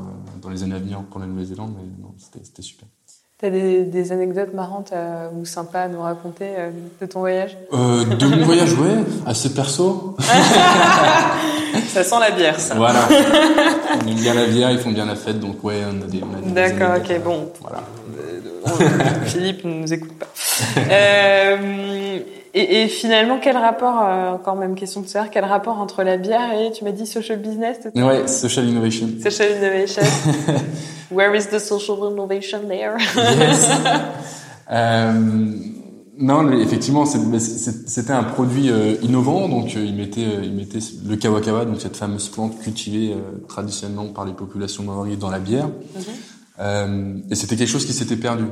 [0.40, 1.74] dans les années à venir pour la Nouvelle-Zélande.
[1.76, 2.88] Mais non, c'était super.
[3.40, 6.70] T'as des, des anecdotes marrantes euh, ou sympas à nous raconter euh,
[7.00, 7.56] de ton voyage?
[7.72, 10.14] Euh, De mon voyage, ouais, assez perso.
[11.88, 12.74] ça sent la bière, ça.
[12.74, 13.08] Voilà.
[14.06, 16.22] Ils aiment bien la bière, ils font bien la fête, donc ouais, on a des.
[16.22, 17.50] on des D'accord, ok, bon.
[17.62, 17.82] Voilà.
[18.68, 20.28] Euh, Philippe ne nous écoute pas.
[22.52, 26.16] Et, et finalement, quel rapport, euh, encore même question de savoir, quel rapport entre la
[26.16, 29.08] bière et, tu m'as dit, social business Ouais, social innovation.
[29.22, 30.02] Social innovation.
[31.12, 32.96] Where is the social innovation there?
[33.16, 33.68] Yes.
[34.72, 35.12] Euh,
[36.16, 41.16] non, effectivement, c'était un produit euh, innovant, donc euh, il mettait, euh, il mettait le
[41.16, 45.68] kawakawa, donc cette fameuse plante cultivée euh, traditionnellement par les populations maoris dans la bière,
[46.60, 48.44] Euh, et c'était quelque chose qui s'était perdu.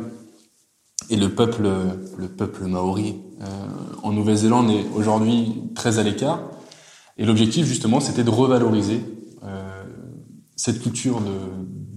[1.11, 1.69] Et le peuple,
[2.17, 3.17] le peuple maori
[4.03, 6.41] en Nouvelle-Zélande est aujourd'hui très à l'écart.
[7.19, 9.01] Et l'objectif justement, c'était de revaloriser
[9.45, 9.85] euh,
[10.57, 11.37] cette culture de,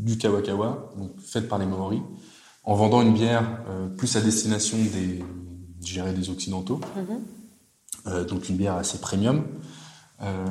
[0.04, 2.02] du kawakawa, donc faite par les maoris,
[2.64, 5.24] en vendant une bière euh, plus à destination des,
[5.80, 6.80] dirais des occidentaux,
[8.08, 9.44] Euh, donc une bière assez premium.
[10.24, 10.48] Euh,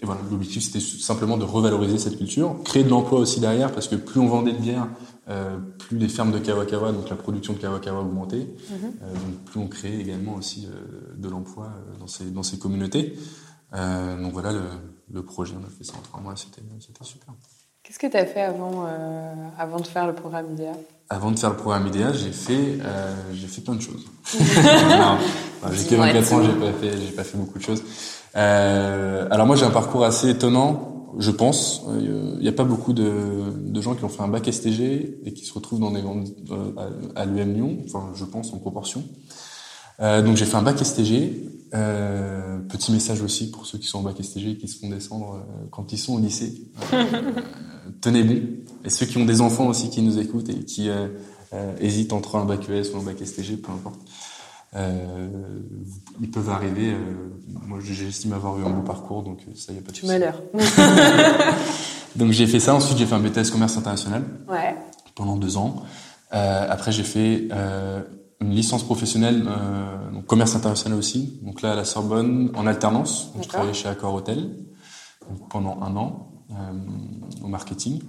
[0.00, 3.88] et voilà, l'objectif c'était simplement de revaloriser cette culture, créer de l'emploi aussi derrière, parce
[3.88, 4.86] que plus on vendait de bière,
[5.30, 8.76] euh, plus les fermes de kawakawa, donc la production de kawakawa augmentait, Euh,
[9.14, 13.16] donc plus on créait également aussi euh, de l'emploi dans ces dans ces communautés.
[13.72, 14.60] Donc voilà le,
[15.12, 16.62] le projet, on a fait ça en trois mois, c'était
[17.00, 17.34] super.
[17.82, 18.86] Qu'est-ce que tu as fait avant,
[19.58, 20.72] avant de faire le programme IDEA
[21.10, 22.78] Avant de faire le programme idéal, j'ai fait,
[23.32, 24.04] j'ai fait plein de choses.
[24.34, 27.82] enfin, j'ai que 24 ans, j'ai pas fait, pas fait beaucoup de choses.
[28.34, 31.82] Alors moi, j'ai un parcours assez étonnant, je pense.
[32.00, 35.44] Il n'y a pas beaucoup de, gens qui ont fait un bac STG et qui
[35.44, 36.72] se retrouvent dans des grandes, euh,
[37.16, 37.78] à, l'UM Lyon.
[37.84, 39.04] Enfin, je pense en proportion.
[40.00, 41.50] Euh, donc j'ai fait un bac STG.
[41.74, 44.88] Euh, petit message aussi pour ceux qui sont en bac STG et qui se font
[44.88, 46.68] descendre euh, quand ils sont au lycée.
[46.92, 47.04] Euh,
[48.00, 48.42] tenez bon.
[48.84, 51.08] Et ceux qui ont des enfants aussi qui nous écoutent et qui euh,
[51.52, 54.00] euh, hésitent entre un bac ES ou un bac STG, peu importe.
[54.76, 55.28] Euh,
[56.20, 56.92] ils peuvent arriver.
[56.92, 57.30] euh,
[57.66, 60.06] moi, j'estime avoir eu un beau parcours, donc euh, ça y a pas de Tu
[60.06, 60.40] m'as l'air.
[62.16, 62.74] Donc j'ai fait ça.
[62.74, 64.76] Ensuite, j'ai fait un BTS commerce international Ouais.
[65.16, 65.82] pendant deux ans.
[66.32, 68.02] Euh, après, j'ai fait euh,
[68.40, 71.40] une licence professionnelle, euh, donc commerce international aussi.
[71.42, 73.32] Donc là, à la Sorbonne, en alternance.
[73.34, 74.48] Donc, je travaillais chez Accor Hotel
[75.28, 76.54] donc, pendant un an euh,
[77.42, 78.00] au marketing.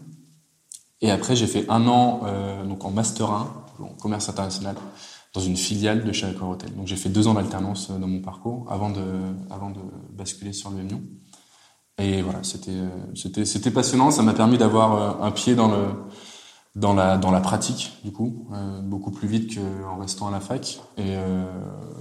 [1.01, 3.47] Et après, j'ai fait un an euh, donc en master 1
[3.80, 4.75] en commerce international
[5.35, 6.73] dans une filiale de chez Accor Hotel.
[6.75, 9.03] Donc j'ai fait deux ans d'alternance euh, dans mon parcours avant de
[9.51, 9.81] avant de
[10.13, 11.03] basculer sur le Lyon.
[11.97, 14.11] Et voilà, c'était euh, c'était c'était passionnant.
[14.11, 15.87] Ça m'a permis d'avoir euh, un pied dans le
[16.75, 18.49] dans la dans la pratique du coup
[18.83, 20.81] beaucoup plus vite qu'en restant à la fac.
[20.97, 21.15] Et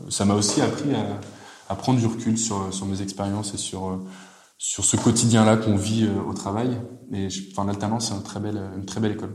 [0.08, 1.20] ça m'a aussi appris à,
[1.72, 4.00] à prendre du recul sur sur mes expériences et sur
[4.58, 6.76] sur ce quotidien-là qu'on vit au travail.
[7.12, 9.30] Et je- enfin, l'alternance, c'est une très belle, une très belle école.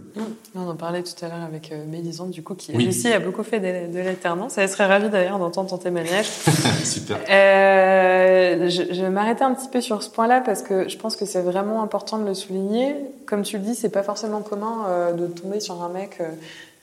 [0.56, 2.88] On en parlait tout à l'heure avec euh, Mélisande, du coup, qui Oui.
[2.88, 4.58] aussi a beaucoup fait de, de l'alternance.
[4.58, 6.26] Elle serait ravie d'ailleurs d'entendre ton témoignage.
[6.84, 7.18] Super.
[7.30, 11.16] Euh, je, je vais m'arrêter un petit peu sur ce point-là parce que je pense
[11.16, 12.96] que c'est vraiment important de le souligner.
[13.26, 16.30] Comme tu le dis, c'est pas forcément commun euh, de tomber sur un mec euh,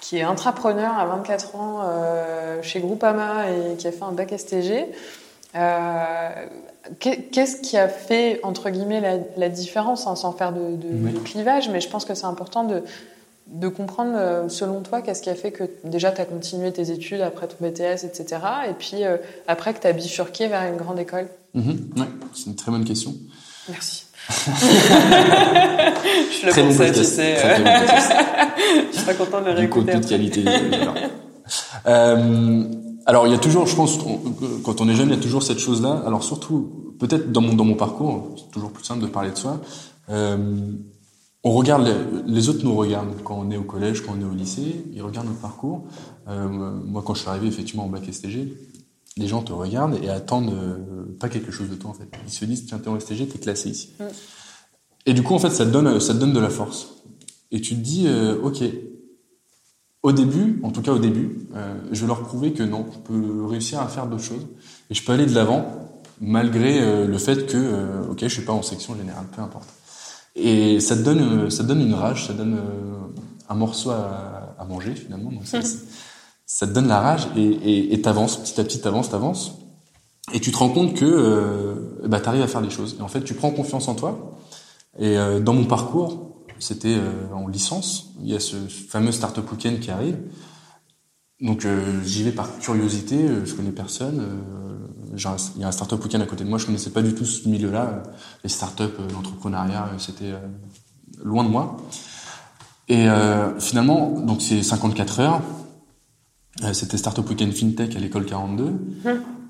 [0.01, 1.81] qui est intrapreneur à 24 ans
[2.63, 4.85] chez Groupama et qui a fait un bac STG.
[5.57, 6.29] Euh,
[7.01, 10.89] qu'est- Qu'est-ce qui a fait, entre guillemets, la, la différence, hein, sans faire de, de-
[11.05, 11.13] Oui.
[11.13, 12.83] de clivage, mais je pense que c'est important de,
[13.49, 16.91] de comprendre, euh, selon toi, qu'est-ce qui a fait que déjà tu as continué tes
[16.91, 18.27] études après ton BTS, etc.
[18.69, 19.17] Et puis euh,
[19.49, 21.29] après que tu as bifurqué vers une grande école?
[21.55, 23.15] Mhm, ouais, c'est une très bonne question.
[23.69, 24.05] Merci.
[24.29, 24.35] je
[26.33, 27.37] suis là Très ça, tu sais.
[28.93, 29.93] Je serais contente de le du réécouter.
[29.93, 30.45] contenu de qualité.
[30.73, 30.95] j'adore.
[31.87, 32.65] euh,
[33.07, 34.21] alors, il y a toujours, je pense, on-
[34.65, 36.03] quand on est jeune, il y a toujours cette chose-là.
[36.07, 39.37] Alors, surtout, peut-être dans mon, dans mon parcours, c'est toujours plus simple de parler de
[39.37, 39.61] soi.
[40.11, 40.37] Euh,
[41.45, 44.25] on regarde, les, les autres nous regardent quand on est au collège, quand on est
[44.25, 45.85] au lycée, ils regardent notre parcours.
[46.29, 48.53] Euh, moi, quand je suis arrivé effectivement au bac STG,
[49.17, 52.09] les gens te regardent et attendent euh, pas quelque chose de toi en fait.
[52.27, 53.91] Ils se disent tiens t'es en STG, t'es classé ici.
[53.99, 54.05] Mm.
[55.07, 56.97] Et du coup en fait ça te donne ça te donne de la force.
[57.53, 58.63] Et tu te dis euh, ok.
[60.07, 62.99] Au début, en tout cas au début, euh, je vais leur prouver que non, je
[62.99, 64.47] peux réussir à faire d'autres choses
[64.89, 65.67] et je peux aller de l'avant
[66.21, 69.69] malgré euh, le fait que euh, ok je suis pas en section générale, peu importe.
[70.37, 73.91] Et ça te donne euh, ça te donne une rage, ça donne euh, un morceau
[73.91, 75.33] à, à manger finalement.
[75.33, 75.59] Donc ça,
[76.47, 79.57] ça te donne la rage et t'avances petit à petit, t'avances, t'avances.
[80.33, 82.95] Et tu te rends compte que bah, tu arrives à faire des choses.
[83.01, 84.37] Et en fait, tu prends confiance en toi.
[85.01, 88.13] Et dans mon parcours, c'était euh, en licence.
[88.23, 90.17] Il y a ce fameux Startup Weekend qui arrive.
[91.41, 93.17] Donc euh, j'y vais par curiosité.
[93.17, 94.23] euh, Je connais personne.
[95.15, 96.59] Il y a un Startup Weekend à côté de moi.
[96.59, 98.03] Je connaissais pas du tout ce milieu-là.
[98.45, 100.35] Les startups, l'entrepreneuriat, c'était
[101.25, 101.77] loin de moi.
[102.89, 105.43] Et euh, finalement, donc c'est 54 heures.
[106.65, 108.73] Euh, C'était Startup Weekend FinTech à l'école 42.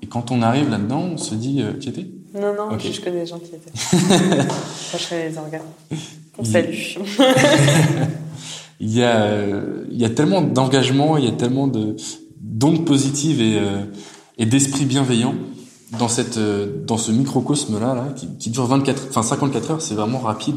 [0.01, 2.07] Et quand on arrive là-dedans, on se dit, euh, qui était?
[2.33, 2.81] Non, non, Ok.
[2.91, 3.71] je, connais des gens qui étaient.
[4.35, 4.45] Moi,
[4.99, 5.61] je connais les organes.
[6.37, 6.75] On Il- salue.
[8.79, 11.95] il y a, euh, il y a tellement d'engagement, il y a tellement de
[12.41, 13.83] d'ondes positives et, euh,
[14.37, 15.35] et d'esprit bienveillant
[15.99, 19.95] dans cette euh, dans ce microcosme là, qui, qui dure 24 enfin 54 heures, c'est
[19.95, 20.55] vraiment rapide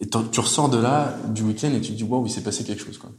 [0.00, 2.64] et tu ressors de là du week-end et tu te dis waouh, il s'est passé
[2.64, 3.10] quelque chose quoi.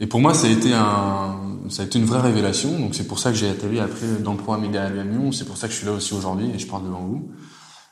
[0.00, 1.36] Et pour moi, ça a été un
[1.70, 4.32] ça a été une vraie révélation, donc c'est pour ça que j'ai atterri après dans
[4.32, 6.66] le programme Idéal Lyon, c'est pour ça que je suis là aussi aujourd'hui et je
[6.66, 7.28] parle devant vous.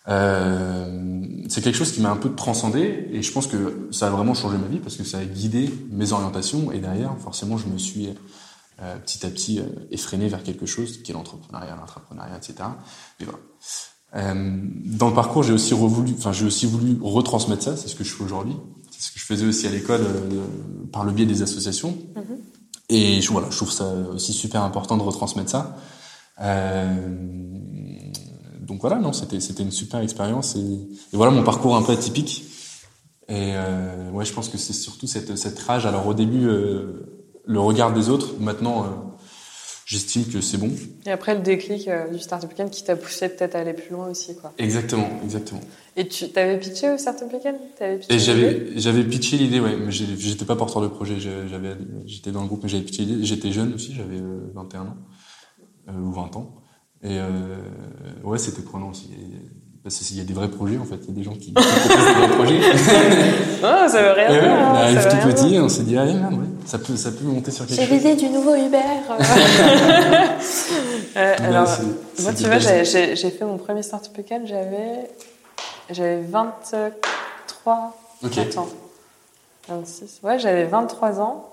[0.09, 4.11] Euh, c'est quelque chose qui m'a un peu transcendé et je pense que ça a
[4.11, 7.67] vraiment changé ma vie parce que ça a guidé mes orientations et derrière forcément je
[7.67, 8.11] me suis
[8.83, 12.55] euh, petit à petit euh, effréné vers quelque chose qui est l'entrepreneuriat, l'intrapreneuriat, etc.
[13.21, 13.39] Et voilà.
[14.15, 18.05] Dans le parcours, j'ai aussi revoulu, enfin j'ai aussi voulu retransmettre ça, c'est ce que
[18.05, 18.57] je fais aujourd'hui,
[18.91, 20.01] c'est ce que je faisais aussi à l'école
[20.91, 21.99] par le biais des associations.
[22.89, 25.77] Et je, voilà, je trouve ça aussi super important de retransmettre ça.
[26.41, 26.95] Euh,
[28.67, 31.93] donc voilà, non, c'était c'était une super expérience et, et voilà mon parcours un peu
[31.93, 32.45] atypique.
[33.29, 35.87] Et euh, ouais, je pense que c'est surtout cette cette rage.
[35.87, 38.35] Alors au début, euh, le regard des autres.
[38.39, 38.87] Maintenant, euh,
[39.87, 40.71] j'estime que c'est bon.
[41.07, 43.91] Et après, le déclic euh, du Startup Weekend qui t'a poussé peut-être à aller plus
[43.91, 44.53] loin aussi, quoi.
[44.59, 45.61] Exactement, exactement.
[45.97, 47.57] Et tu t'avais pitché au Startup Weekend?
[47.79, 51.19] T'avais pitché Et j'avais j'avais pitché l'idée, ouais, mais j'étais pas porteur de projet.
[51.19, 53.25] J'avais j'étais dans le groupe, mais j'avais pitché l'idée.
[53.25, 54.97] J'étais jeune aussi, j'avais euh, 21 ans
[55.89, 56.63] ou 20 ans.
[57.03, 57.29] Et euh,
[58.25, 59.11] ouais, c'était prenant aussi.
[59.13, 59.49] Et-
[59.83, 61.53] Parce qu'il y a des vrais projets en fait, il y a des gens qui,
[61.53, 62.61] qui proposent des vrais projets.
[63.63, 64.51] Oh, ça veut rien ouais, dire.
[64.51, 67.13] on hein, arrive veut tout rien petit, on s'est dit, merde, ouais, ça peut, ça
[67.13, 67.97] peut monter sur quelque J'ai chose.
[67.97, 68.79] l'idée du nouveau Uber.
[71.17, 71.69] Euh, alors,
[72.23, 75.09] moi, tu vois, j'ai- j'ai j'ai fait mon premier Startup Weekend, j'avais
[75.91, 78.37] j'avais 23 Ok.
[78.39, 78.69] Attends.
[79.69, 80.21] 26.
[80.23, 81.51] Ouais, j'avais 23 ans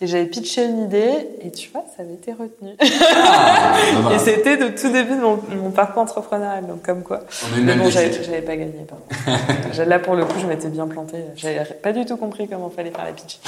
[0.00, 2.70] et j'avais pitché une idée et tu vois, ça avait été retenu.
[2.80, 3.74] Ah.
[4.14, 7.20] Et c'était au tout début de mon, mon parcours entrepreneurial, donc comme quoi.
[7.56, 9.72] On Mais bon, j'avais pas gagné, par contre.
[9.72, 11.22] J'ai- Là, pour le coup, je m'étais bien plantée.
[11.36, 13.38] J'avais pas du tout compris comment fallait faire les pitchs.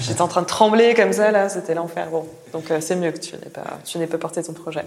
[0.00, 2.08] J'étais en train de trembler comme ça, là, c'était l'enfer.
[2.10, 4.84] Bon, donc euh, c'est mieux que tu n'aies pas, tu n'aies pas porté ton projet.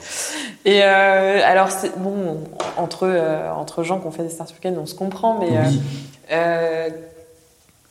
[0.65, 2.41] Et euh, alors, c'est bon,
[2.77, 5.49] entre euh, entre gens qui ont fait des startup weekends, on se comprend, mais
[6.31, 6.93] euh, Oui.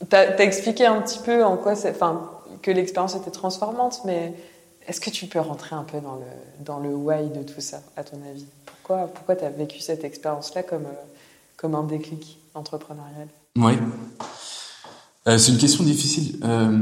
[0.09, 2.31] T'as as expliqué un petit peu en quoi, enfin,
[2.63, 4.35] que l'expérience était transformante, mais
[4.87, 7.83] est-ce que tu peux rentrer un peu dans le dans le why de tout ça,
[7.97, 8.47] à ton avis?
[8.67, 11.03] Pourquoi pourquoi t'as vécu cette expérience-là comme euh,
[11.57, 13.29] comme un déclic entrepreneurial?
[13.57, 13.79] Ouais.
[15.27, 16.39] Euh, c'est une question difficile.
[16.45, 16.79] Euh,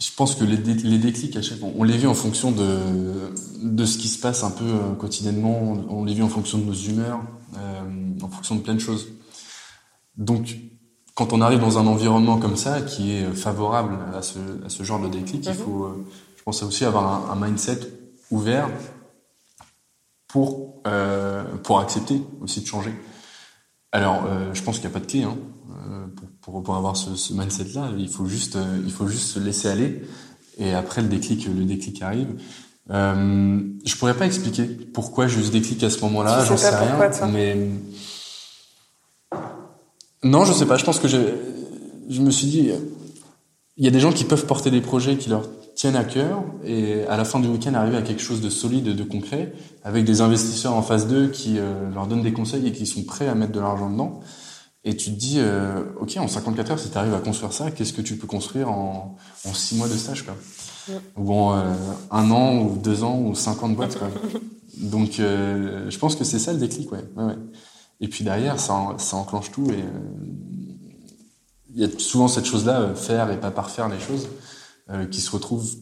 [0.00, 1.38] je pense que les, les déclics,
[1.76, 4.64] on les vit en fonction de, de ce qui se passe un peu
[4.98, 7.20] quotidiennement, on, les vit en fonction de nos humeurs,
[8.20, 9.06] en fonction de plein de choses.
[10.16, 10.56] Donc,
[11.14, 14.82] quand on arrive dans un environnement comme ça, qui est favorable à ce, à ce
[14.82, 16.04] genre de déclic, il faut, euh,
[16.36, 17.80] je pense, aussi avoir un, un mindset
[18.30, 18.68] ouvert
[20.26, 22.92] pour, euh, pour accepter aussi de changer.
[23.92, 25.36] Alors, euh, je pense qu'il n'y a pas de clé hein,
[25.70, 26.06] euh,
[26.42, 27.90] pour, pour, avoir ce, ce mindset-là.
[27.96, 30.02] Il faut juste, euh, il faut juste se laisser aller.
[30.58, 32.28] Et après, le déclic, le déclic arrive.
[32.90, 36.44] Euh, je pourrais pas expliquer pourquoi j'ai eu ce déclic à ce moment-là.
[36.44, 36.98] J'en sais rien.
[37.32, 37.56] Mais
[40.24, 40.76] non, je sais pas.
[40.76, 41.34] Je pense que j'ai,
[42.08, 42.70] je me suis dit,
[43.76, 46.44] il y a des gens qui peuvent porter des projets qui leur tiennent à cœur
[46.64, 50.04] et à la fin du week-end arriver à quelque chose de solide, de concret, avec
[50.04, 53.28] des investisseurs en face d'eux qui euh, leur donnent des conseils et qui sont prêts
[53.28, 54.20] à mettre de l'argent dedans.
[54.84, 57.70] Et tu te dis, euh, ok, en 54 heures, si tu arrives à construire ça,
[57.70, 60.36] qu'est-ce que tu peux construire en, en 6 mois de stage, quoi?
[61.16, 61.62] Ou en euh,
[62.10, 64.08] un an, ou deux ans, ou cinq ans de boîte, quoi.
[64.76, 67.04] Donc, je pense que c'est ça le déclic, ouais.
[67.16, 67.36] ouais, ouais.
[68.00, 70.34] Et puis derrière, ça, ça enclenche tout et euh,
[71.74, 74.28] il y a souvent cette chose-là, euh, faire et pas parfaire les choses,
[74.90, 75.76] euh, qui se retrouvent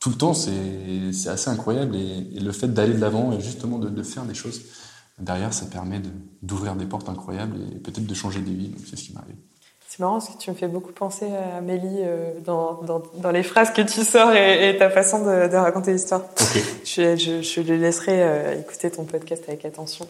[0.00, 0.34] tout le temps.
[0.34, 4.62] C'est assez incroyable et, le fait d'aller de l'avant et justement de, faire des choses
[5.18, 6.00] derrière, ça permet
[6.42, 8.68] d'ouvrir des portes incroyables et peut-être de changer des vies.
[8.68, 9.36] Donc c'est ce qui m'arrive.
[9.90, 13.30] C'est marrant parce que tu me fais beaucoup penser à Amélie euh, dans, dans, dans,
[13.30, 16.20] les phrases que tu sors et, et ta façon de, de raconter l'histoire.
[16.20, 16.62] Ok.
[16.84, 20.06] Je, je, je lui laisserai euh, écouter ton podcast avec attention.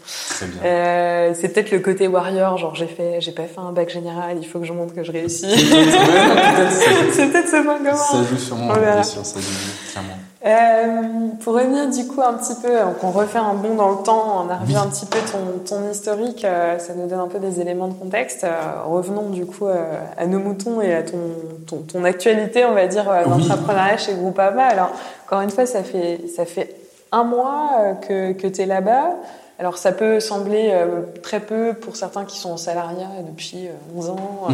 [0.64, 4.38] Euh, c'est peut-être le côté warrior, genre j'ai fait, j'ai pas fait un bac général,
[4.40, 5.46] il faut que je montre que je réussis.
[7.12, 7.94] c'est peut-être ce point commun.
[7.94, 8.94] Ça joue sûrement, verra.
[8.94, 10.18] bien sûr, ça joue clairement.
[10.48, 13.98] Euh, pour revenir du coup un petit peu, donc on refait un bond dans le
[14.02, 14.76] temps, on a revu Oui.
[14.76, 17.92] un petit peu ton, ton historique, euh, ça nous donne un peu des éléments de
[17.92, 18.44] contexte.
[18.44, 18.50] Euh,
[18.86, 19.76] revenons du coup euh,
[20.16, 21.18] à nos moutons et à ton,
[21.66, 23.46] ton, ton actualité, on va dire, euh, Oui.
[23.46, 24.64] d'entrepreneuriat chez Groupama.
[24.64, 24.90] Alors,
[25.26, 26.74] encore une fois, ça fait, ça fait
[27.12, 29.16] un mois euh, que, que tu es là-bas.
[29.58, 33.72] Alors, ça peut sembler euh, très peu pour certains qui sont en salariat depuis euh,
[33.98, 34.16] 11 ans,
[34.48, 34.52] euh,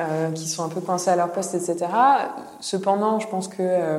[0.00, 1.76] euh, qui sont un peu coincés à leur poste, etc.
[2.60, 3.98] Cependant, je pense que euh,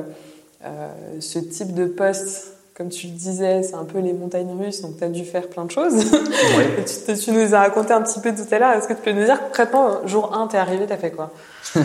[1.20, 4.96] ce type de poste, comme tu le disais, c'est un peu les montagnes russes, donc
[4.96, 5.94] tu as dû faire plein de choses.
[6.78, 8.72] Et tu, tu nous as raconté un petit peu tout à l'heure.
[8.72, 11.32] Est-ce que tu peux nous dire concrètement, jour 1, t'es arrivé, t'as fait quoi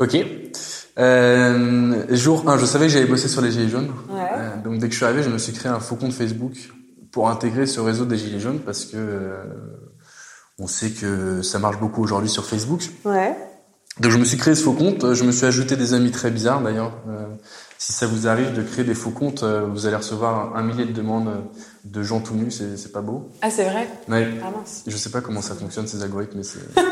[0.00, 0.16] Ok.
[0.98, 3.92] Euh, jour 1, je savais que j'allais bosser sur les Gilets jaunes.
[4.10, 4.20] Ouais.
[4.36, 6.54] Euh, donc dès que je suis arrivé, je me suis créé un faux compte Facebook
[7.12, 9.44] pour intégrer ce réseau des Gilets jaunes parce que euh,
[10.58, 12.82] on sait que ça marche beaucoup aujourd'hui sur Facebook.
[13.04, 13.36] Ouais.
[14.00, 16.30] Donc je me suis créé ce faux compte, je me suis ajouté des amis très
[16.30, 16.92] bizarres d'ailleurs.
[17.08, 17.26] Euh,
[17.78, 20.86] si ça vous arrive de créer des faux comptes, euh, vous allez recevoir un millier
[20.86, 21.30] de demandes
[21.84, 23.28] de gens tout nus, c'est c'est pas beau.
[23.42, 23.88] Ah, c'est vrai?
[24.08, 24.28] Ouais.
[24.42, 24.84] Ah mince.
[24.86, 26.60] Je sais pas comment ça fonctionne ces algorithmes, mais c'est.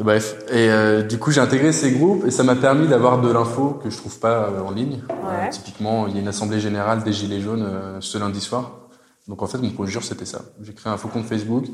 [0.00, 0.36] Et bref.
[0.48, 3.78] Et euh, du coup, j'ai intégré ces groupes et ça m'a permis d'avoir de l'info
[3.82, 5.02] que je trouve pas euh, en ligne.
[5.08, 5.46] Ouais.
[5.46, 8.88] Euh, typiquement, il y a une assemblée générale des Gilets jaunes euh, ce lundi soir.
[9.28, 10.42] Donc en fait, mon jour, c'était ça.
[10.62, 11.66] J'ai créé un faux compte Facebook.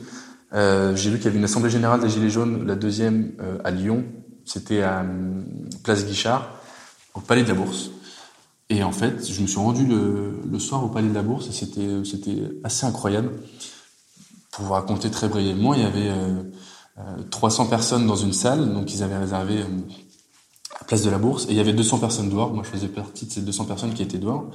[0.53, 3.59] Euh, j'ai vu qu'il y avait une assemblée générale des Gilets jaunes, la deuxième euh,
[3.63, 4.05] à Lyon.
[4.47, 5.45] C'était à hum,
[5.83, 6.49] Place Guichard,
[7.15, 7.91] au Palais de la Bourse.
[8.69, 11.53] Et en fait, je me suis rendu le, soir au Palais de la Bourse et
[11.53, 13.33] c'était c'était assez incroyable.
[14.51, 16.43] Pour vous raconter très brièvement, il y avait euh,
[16.99, 19.67] euh, 300 personnes dans une salle, donc ils avaient réservé euh,
[20.81, 22.55] la place de la Bourse, et il y avait 200 personnes dehors.
[22.55, 24.51] Moi, je faisais partie de ces 200 personnes qui étaient dehors,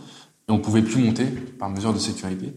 [0.49, 2.53] et on pouvait plus monter par mesure de sécurité.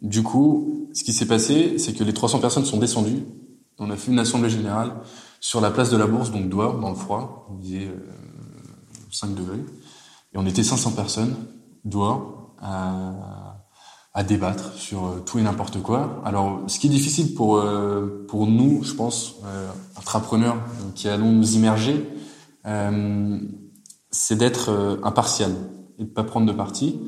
[0.00, 3.24] Du coup, ce qui s'est passé, c'est que les 300 personnes sont descendues.
[3.78, 4.92] On a fait une assemblée générale
[5.40, 7.48] sur la place de la Bourse, donc dehors, dans le froid.
[7.62, 7.96] Faisait euh,
[9.10, 9.64] 5 degrés.
[10.32, 11.34] Et on était 500 personnes
[11.84, 13.58] dehors à,
[14.14, 16.20] à débattre sur euh, tout et n'importe quoi.
[16.24, 20.56] Alors, ce qui est difficile pour euh, pour nous, je pense, euh, entrepreneurs
[20.96, 22.04] qui allons nous immerger,
[24.10, 25.52] c'est d'être impartial
[25.98, 27.00] et de pas prendre de parti.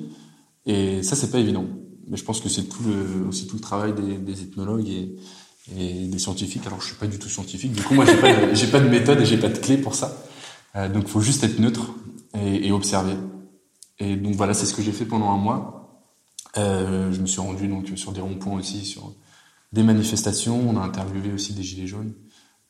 [0.65, 1.67] Et ça, c'est pas évident.
[2.09, 5.17] Mais je pense que c'est tout le, aussi tout le travail des, des ethnologues et,
[5.77, 6.67] et des scientifiques.
[6.67, 7.73] Alors, je suis pas du tout scientifique.
[7.73, 9.95] Du coup, moi, j'ai pas de, pas de méthode et j'ai pas de clé pour
[9.95, 10.17] ça.
[10.77, 11.93] Euh, donc, faut juste être neutre
[12.35, 13.17] et, observer.
[13.99, 16.03] Et donc voilà, c'est ce que j'ai fait pendant un mois.
[16.57, 19.13] Euh, je me suis rendu donc sur des ronds-points aussi, sur
[19.73, 20.69] des manifestations.
[20.69, 22.15] On a interviewé aussi des gilets jaunes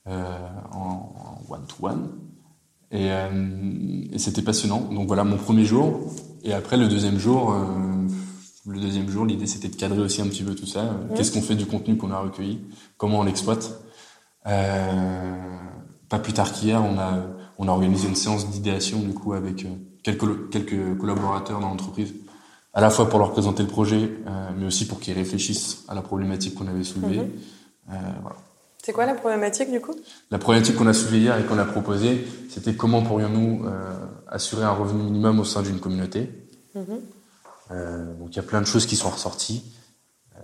[0.06, 2.10] euh, en one-to-one.
[2.90, 4.80] Et, euh, et c'était passionnant.
[4.92, 6.12] Donc voilà mon premier jour.
[6.42, 7.54] Et après le deuxième jour,
[8.70, 10.80] le deuxième jour, l'idée c'était de cadrer aussi un petit peu tout ça.
[10.80, 12.60] Euh, Qu'est-ce qu'on fait du contenu qu'on a recueilli?
[12.96, 13.82] Comment on l'exploite?
[14.46, 15.34] Euh,
[16.08, 17.22] Pas plus tard qu'hier, on a
[17.58, 19.68] on a organisé une séance d'idéation du coup avec euh,
[20.02, 22.14] quelques quelques collaborateurs dans l'entreprise,
[22.72, 25.94] à la fois pour leur présenter le projet, euh, mais aussi pour qu'ils réfléchissent à
[25.94, 27.18] la problématique qu'on avait soulevée.
[27.18, 27.30] Mhm.
[27.90, 28.36] Euh, voilà.
[28.82, 29.94] C'est quoi la problématique du coup?
[30.30, 33.92] La problématique qu'on a soulevée hier et qu'on a proposée, c'était comment pourrions-nous euh,
[34.26, 36.30] assurer un revenu minimum au sein d'une communauté?
[36.74, 37.00] Mhm.
[37.70, 39.62] Euh, donc il y a plein de choses qui sont ressorties.
[40.36, 40.40] Euh,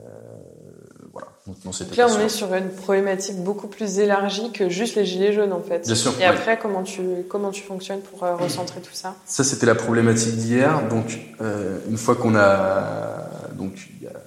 [1.12, 1.28] voilà.
[1.46, 4.96] Donc, non, c'était Donc là, on est sur une problématique beaucoup plus élargie que juste
[4.96, 5.86] les gilets jaunes en fait.
[5.86, 6.24] Bien sûr, Et ouais.
[6.24, 9.16] après, comment tu comment tu fonctionnes pour euh, recentrer tout ça?
[9.26, 10.88] Ça, c'était la problématique d'hier.
[10.88, 14.20] Donc, euh, une fois qu'on a, donc il y a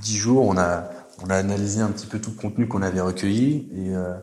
[0.00, 0.84] dix jours, on a,
[1.22, 3.68] on a analysé un petit peu tout le contenu qu'on avait recueilli.
[3.74, 4.14] Et, euh,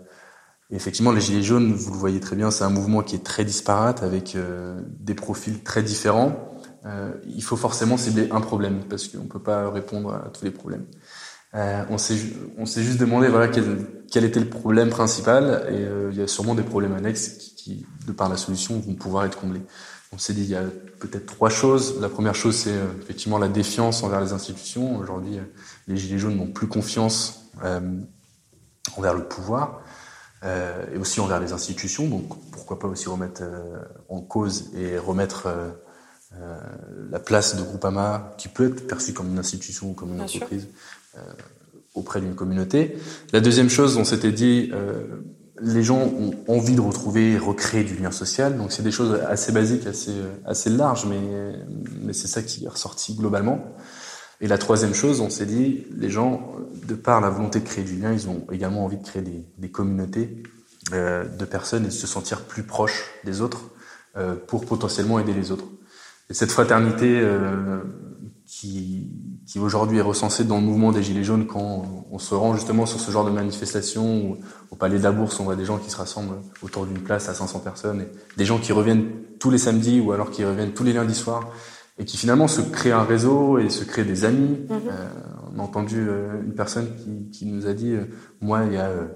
[0.72, 3.24] et effectivement, les gilets jaunes, vous le voyez très bien, c'est un mouvement qui est
[3.24, 4.36] très disparate avec
[5.00, 6.53] des profils très différents.
[6.86, 10.52] Euh, il faut forcément cibler un problème parce qu'on peut pas répondre à tous les
[10.52, 10.86] problèmes.
[11.56, 16.18] Euh, on s'est juste demandé voilà quel, quel était le problème principal et euh, il
[16.18, 19.40] y a sûrement des problèmes annexes qui, qui, de par la solution vont pouvoir être
[19.40, 19.62] comblés.
[20.14, 20.64] On s'est dit il y a
[21.00, 22.00] peut-être trois choses.
[22.00, 24.98] La première chose c'est euh, effectivement la défiance envers les institutions.
[24.98, 25.44] Aujourd'hui, euh,
[25.88, 27.80] les gilets jaunes n'ont plus confiance euh,
[28.98, 29.82] envers le pouvoir
[30.94, 32.06] et aussi envers les institutions.
[32.10, 33.44] Donc pourquoi pas aussi remettre
[34.10, 35.48] en cause et remettre
[36.42, 36.58] euh,
[37.12, 40.26] la place de Groupama, qui peut être perçue comme une institution ou comme une Bien
[40.26, 40.68] entreprise,
[41.16, 41.22] euh,
[41.94, 42.98] auprès d'une communauté.
[43.34, 45.04] La deuxième chose, on s'était dit, euh,
[45.62, 48.58] les gens ont envie de retrouver et recréer du lien social.
[48.58, 51.22] Donc c'est des choses assez basiques, assez, assez larges, mais,
[52.02, 53.64] mais c'est ça qui est ressorti globalement.
[54.42, 56.56] Et la troisième chose, on s'est dit, les gens,
[56.88, 59.46] de par la volonté de créer du lien, ils ont également envie de créer des,
[59.60, 60.42] des communautés
[60.92, 63.70] de personnes et de se sentir plus proches des autres
[64.48, 65.66] pour potentiellement aider les autres.
[66.30, 67.80] Et cette fraternité euh,
[68.46, 69.12] qui,
[69.46, 72.86] qui aujourd'hui est recensée dans le mouvement des Gilets jaunes quand on se rend justement
[72.86, 74.38] sur ce genre de manifestation où,
[74.72, 77.30] au Palais de la Bourse, on voit des gens qui se rassemblent autour d'une place
[77.30, 78.08] à 500 personnes et
[78.38, 79.06] des gens qui reviennent
[79.40, 81.50] tous les samedis ou alors qui reviennent tous les lundis soirs
[82.00, 84.58] et qui finalement se créent un réseau et se créent des amis.
[84.70, 84.82] Mhm.
[84.90, 85.08] Euh,
[85.56, 88.06] on a entendu euh, une personne qui, qui nous a dit, euh,
[88.42, 89.08] moi, il y a, euh,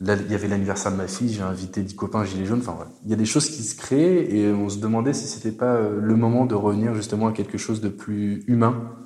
[0.00, 2.60] là, il y avait l'anniversaire de ma fille, j'ai invité 10 copains gilets jaunes.
[2.60, 2.90] Enfin, voilà.
[3.04, 5.74] il y a des choses qui se créent et on se demandait si c'était pas
[5.74, 8.96] euh, le moment de revenir justement à quelque chose de plus humain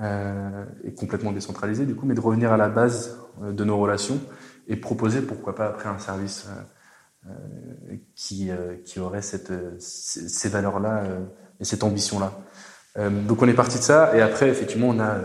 [0.00, 3.78] euh, et complètement décentralisé du coup, mais de revenir à la base euh, de nos
[3.78, 4.20] relations
[4.68, 6.46] et proposer pourquoi pas après un service
[8.14, 8.50] qui,
[8.84, 11.02] qui aurait cette, ces valeurs-là
[11.58, 12.32] et cette ambition-là.
[13.26, 15.16] Donc on est parti de ça et après effectivement on a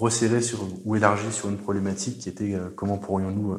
[0.00, 3.56] resserré sur ou élargi sur une problématique qui était comment pourrions-nous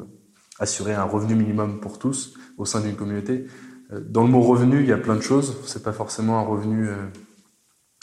[0.60, 3.46] assurer un revenu minimum pour tous au sein d'une communauté.
[3.92, 5.58] Euh, Dans le mot revenu, il y a plein de choses.
[5.66, 6.96] C'est pas forcément un revenu euh,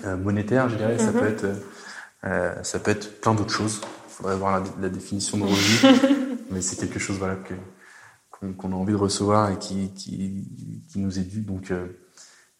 [0.04, 0.98] euh, monétaire, je dirais.
[0.98, 1.46] Ça peut être,
[2.24, 3.80] euh, ça peut être plein d'autres choses.
[4.08, 7.54] Il faudrait voir la, la définition de revenu, mais c'est quelque chose voilà que
[8.58, 10.44] qu'on a envie de recevoir et qui qui,
[10.90, 11.40] qui nous est dû.
[11.40, 11.86] Donc euh,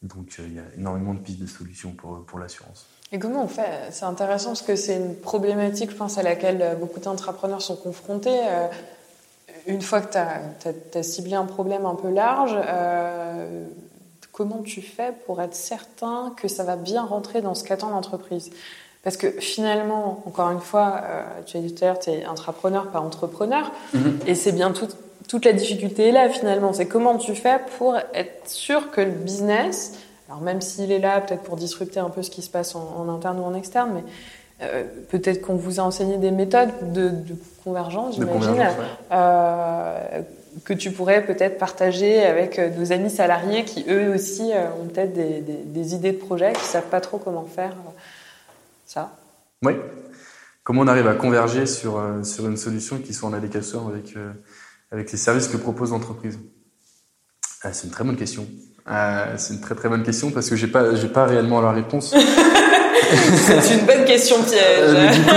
[0.02, 2.86] donc il y a énormément de pistes de solutions pour pour l'assurance.
[3.12, 3.88] Et comment on fait?
[3.90, 8.40] C'est intéressant parce que c'est une problématique, je pense, à laquelle beaucoup d'entrepreneurs sont confrontés.
[9.66, 13.64] Une fois que tu as, ciblé un problème un peu large, euh,
[14.32, 18.50] comment tu fais pour être certain que ça va bien rentrer dans ce qu'attend l'entreprise?
[19.02, 22.24] Parce que finalement, encore une fois, euh, tu as dit tout à l'heure, tu es
[22.24, 23.70] intrapreneur, pas entrepreneur,
[24.26, 24.88] et c'est bien tout,
[25.28, 26.72] toute la difficulté est là finalement.
[26.72, 29.94] C'est comment tu fais pour être sûr que le business,
[30.28, 32.96] alors même s'il est là peut-être pour disrupter un peu ce qui se passe en,
[32.98, 34.02] en interne ou en externe, mais
[34.62, 37.34] euh, peut-être qu'on vous a enseigné des méthodes de, de
[37.64, 38.68] convergence, j'imagine, ouais.
[39.12, 40.20] euh,
[40.64, 45.12] que tu pourrais peut-être partager avec euh, nos amis salariés qui eux aussi ont peut-être
[45.12, 47.74] des, des- des idées de projets, qui savent pas trop comment faire
[48.86, 49.10] ça.
[49.62, 49.74] Oui.
[50.64, 54.32] Comment on arrive à converger sur, sur une solution qui soit en adéquation avec, euh,
[54.90, 56.38] avec les services que propose l'entreprise?
[57.62, 58.46] Ah, C'est une très bonne question.
[59.36, 62.14] C'est une très très bonne question parce que j'ai pas j'ai pas réellement la réponse.
[63.36, 64.60] C'est une bonne question piège.
[64.80, 65.34] Euh, du coup,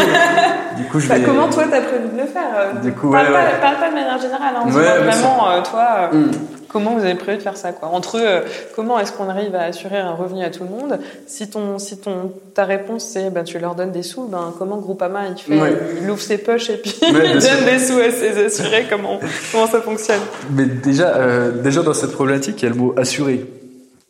[0.78, 1.24] du coup, je Bah, vais.
[1.24, 3.60] comment toi t'as prévu de le faire euh, Du coup, parle, ouais, pas, ouais.
[3.62, 6.32] parle pas de manière générale, hein, Ouais, vraiment euh, toi, Hmm.
[6.70, 8.42] comment vous avez prévu de faire ça quoi Entre euh,
[8.76, 11.98] comment est-ce qu'on arrive à assurer un revenu à tout le monde Si ton si
[11.98, 15.60] ton ta réponse c'est ben tu leur donnes des sous, ben comment Groupama il fait
[15.62, 15.74] Ouais.
[16.02, 17.66] Il ouvre ses poches et puis Ouais, il donne sûr.
[17.66, 19.20] des sous à ses assurés comment
[19.52, 20.22] comment ça fonctionne?
[20.52, 23.46] Mais déjà, euh, déjà dans cette problématique, il y a le mot assurer.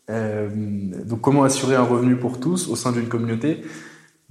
[0.10, 0.50] Euh,
[1.06, 3.64] donc comment assurer un revenu pour tous au sein d'une communauté?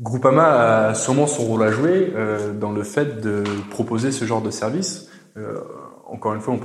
[0.00, 4.42] Groupama a sûrement son rôle à jouer euh, dans le fait de proposer ce genre
[4.42, 5.08] de service.
[5.36, 5.60] Euh,
[6.06, 6.56] encore une fois,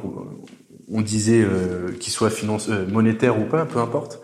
[0.91, 1.45] on, disait
[1.99, 4.22] qu'il soit finance, monétaire ou pas, peu importe.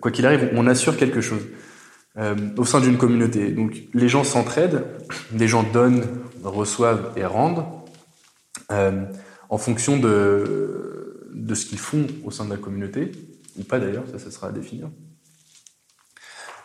[0.00, 1.42] Quoi qu'il arrive, on assure quelque chose
[2.56, 3.50] au sein d'une communauté.
[3.50, 4.84] Donc les gens s'entraident,
[5.34, 6.04] les gens donnent,
[6.44, 7.64] reçoivent et rendent
[8.70, 13.10] en fonction de, de ce qu'ils font au sein de la communauté,
[13.58, 14.90] ou pas d'ailleurs, ça, sera à définir.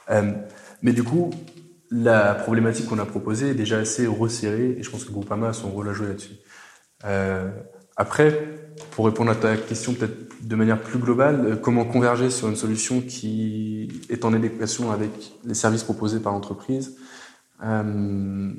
[0.10, 0.34] Euh,
[0.82, 1.32] mais du coup,
[1.90, 5.54] la problématique qu'on a proposée est déjà assez resserrée, et je pense que Groupama a
[5.54, 6.36] son rôle à jouer là-dessus.
[7.06, 7.50] Euh,
[7.98, 8.58] après,
[8.92, 12.56] pour répondre à ta question peut-être de manière plus globale, euh, comment converger sur une
[12.56, 15.12] solution qui est en adéquation avec
[15.46, 16.98] les services proposés par l'entreprise
[17.64, 18.52] euh,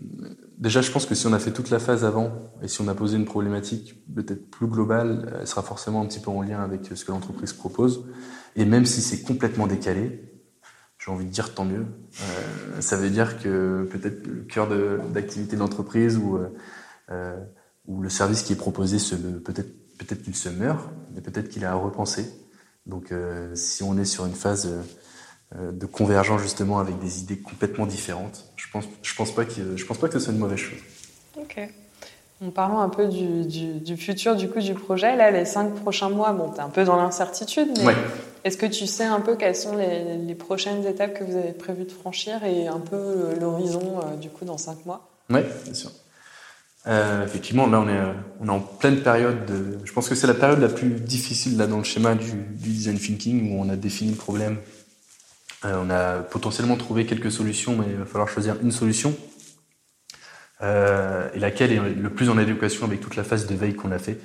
[0.58, 2.32] Déjà, je pense que si on a fait toute la phase avant
[2.62, 6.20] et si on a posé une problématique peut-être plus globale, elle sera forcément un petit
[6.20, 8.06] peu en lien avec ce que l'entreprise propose.
[8.54, 10.32] Et même si c'est complètement décalé,
[10.98, 11.84] j'ai envie de dire tant mieux.
[12.20, 14.68] Euh, ça veut dire que peut-être le cœur
[15.12, 16.48] d'activité de l'entreprise ou euh,
[17.10, 17.36] euh,
[17.86, 18.98] ou le service qui est proposé
[19.44, 22.26] peut-être peut-être qu'il se meurt, mais peut-être qu'il est à repenser.
[22.86, 24.82] Donc, euh, si on est sur une phase euh, euh,
[25.72, 29.84] de convergence justement avec des idées complètement différentes, je pense je pense pas que je
[29.84, 30.78] pense pas que ce soit une mauvaise chose.
[31.36, 31.58] Ok.
[32.44, 35.74] En parlant un peu du, du, du futur du coup du projet, là les cinq
[35.74, 37.96] prochains mois, bon t'es un peu dans l'incertitude, mais Ouais.
[38.44, 41.52] est-ce que tu sais un peu quelles sont les, les prochaines étapes que vous avez
[41.52, 45.08] prévu de franchir et un peu euh, l'horizon euh, du coup dans cinq mois?
[45.30, 45.90] Ouais, bien sûr.
[46.88, 49.78] Euh, effectivement, là, on est, euh, on est en pleine période de.
[49.84, 52.70] Je pense que c'est la période la plus difficile là dans le schéma du, du
[52.70, 54.58] design thinking où on a défini le problème.
[55.64, 59.14] Euh, on a potentiellement trouvé quelques solutions, mais il va falloir choisir une solution
[60.62, 63.90] euh, et laquelle est le plus en adéquation avec toute la phase de veille qu'on
[63.90, 64.18] a fait.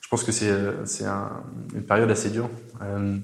[0.00, 0.72] Je pense que c'est euh,
[1.06, 1.30] un,
[1.74, 2.48] une période assez dure.
[2.82, 3.16] Euh,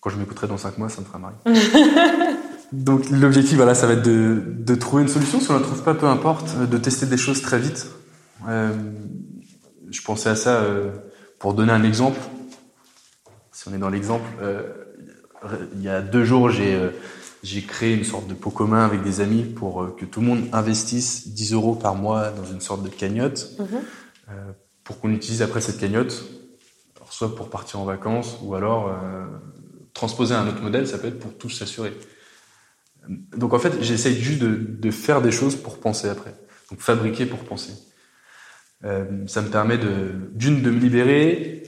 [0.00, 1.34] quand je m'écouterai dans cinq mois, ça me fera marrer.
[2.72, 5.40] Donc l'objectif, voilà, ça va être de, de trouver une solution.
[5.40, 7.88] Si on ne la trouve pas, peu importe, de tester des choses très vite.
[8.48, 8.72] Euh,
[9.90, 10.64] je pensais à ça
[11.38, 12.18] pour donner un exemple.
[13.52, 14.28] Si on est dans l'exemple,
[15.74, 16.90] il y a deux jours, j'ai euh,
[17.46, 20.26] j'ai créé une sorte de pot commun avec des amis pour euh, que tout le
[20.26, 25.42] monde investisse 10 euros par mois dans une sorte de cagnotte euh, pour qu'on utilise
[25.42, 26.24] après cette cagnotte,
[26.96, 29.26] alors soit pour partir en vacances ou alors euh,
[29.94, 31.92] transposer un autre modèle, ça peut être pour tous s'assurer.
[33.08, 36.34] Donc en fait, j'essaye juste de, de faire des choses pour penser après.
[36.70, 37.72] Donc fabriquer pour penser.
[38.84, 41.62] Euh, ça me permet d'une de me libérer,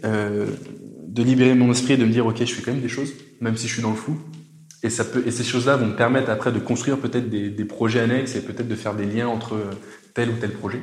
[1.18, 3.12] de libérer mon esprit et de me dire ok, je fais quand même des choses,
[3.40, 4.18] même si je suis dans le flou.
[4.84, 7.64] Et ça peut et ces choses-là vont me permettre après de construire peut-être des, des
[7.64, 9.56] projets annexes et peut-être de faire des liens entre
[10.14, 10.80] tel ou tel projet.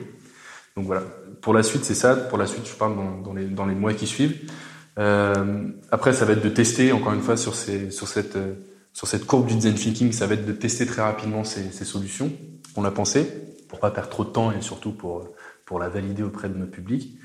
[0.76, 1.04] Donc voilà.
[1.42, 2.16] Pour la suite, c'est ça.
[2.16, 4.36] Pour la suite, je parle dans, dans, les, dans les mois qui suivent.
[5.00, 8.56] Euh, après, ça va être de tester encore une fois sur ces sur cette euh,
[8.92, 11.84] sur cette courbe du design thinking, ça va être de tester très rapidement ces, ces
[11.84, 12.32] solutions
[12.74, 13.28] qu'on a pensées
[13.68, 15.30] pour pas perdre trop de temps et surtout pour
[15.66, 17.18] pour la valider auprès de notre public.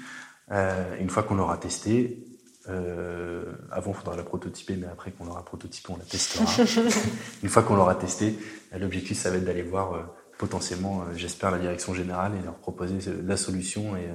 [0.53, 2.25] Euh, une fois qu'on l'aura testé,
[2.71, 6.45] euh, avant, il faudra la prototyper, mais après qu'on l'aura prototypé, on la testera.
[7.43, 8.39] une fois qu'on l'aura testé,
[8.79, 10.03] l'objectif, ça va être d'aller voir euh,
[10.39, 14.09] potentiellement, euh, j'espère, la direction générale et leur proposer la solution et,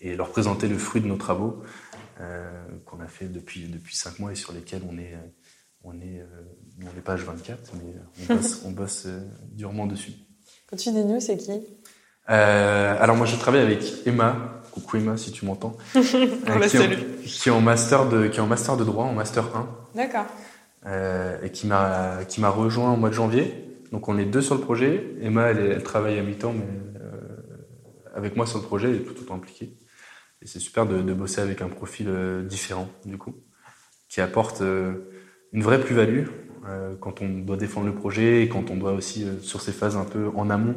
[0.00, 1.62] et leur présenter le fruit de nos travaux
[2.84, 5.18] qu'on a fait depuis depuis cinq mois et sur lesquels on est
[5.82, 6.24] on est
[6.80, 9.08] on est page 24, mais on bosse, on bosse
[9.50, 10.12] durement dessus.
[10.68, 11.50] Quand tu dis nous, c'est qui?
[12.30, 16.50] Euh, alors moi je travaille avec Emma, coucou Emma si tu m'entends, euh, qui, est
[16.50, 16.98] en- salue.
[17.24, 20.24] qui est en master de qui est en master de droit, en master 1, D'accord.
[20.86, 23.54] euh, et qui m'a qui m'a rejoint au mois de janvier.
[23.92, 25.14] Donc on est deux sur le projet.
[25.20, 26.64] Emma elle, travaille à mi-temps, mais
[27.00, 27.10] euh,
[28.16, 29.76] avec moi sur le projet, elle est tout autant impliquée.
[30.42, 32.10] Et c'est super de, de bosser avec un profil
[32.48, 33.34] différent du coup,
[34.08, 36.26] qui apporte une vraie plus-value
[37.00, 40.04] quand on doit défendre le projet et quand on doit aussi sur ces phases un
[40.04, 40.74] peu en amont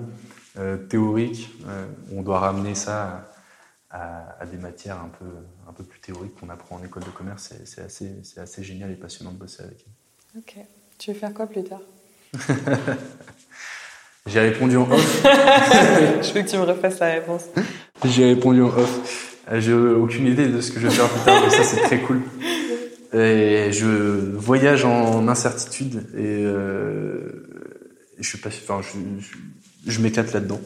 [0.57, 3.31] euh, théoriques, euh, on doit ramener ça
[3.89, 5.25] à, des matières un peu
[5.69, 7.49] un peu plus théoriques qu'on apprend en école de commerce.
[7.51, 9.85] C'est- C'est assez c'est assez génial et passionnant de bosser avec
[10.35, 10.39] elle.
[10.41, 10.65] Ok.
[10.97, 11.81] Tu veux faire quoi plus tard
[14.25, 15.21] J'ai répondu en off.
[15.23, 17.43] Je veux que tu me refasses la réponse.
[18.03, 19.35] J'ai répondu en off.
[19.59, 22.01] J'ai aucune idée de ce que je vais faire plus tard, mais ça c'est très
[22.01, 22.21] cool.
[23.13, 23.87] Et je
[24.35, 27.47] voyage en incertitude et euh,
[28.19, 29.37] je suis pas, enfin, je, je,
[29.85, 30.59] je m'éclate là-dedans.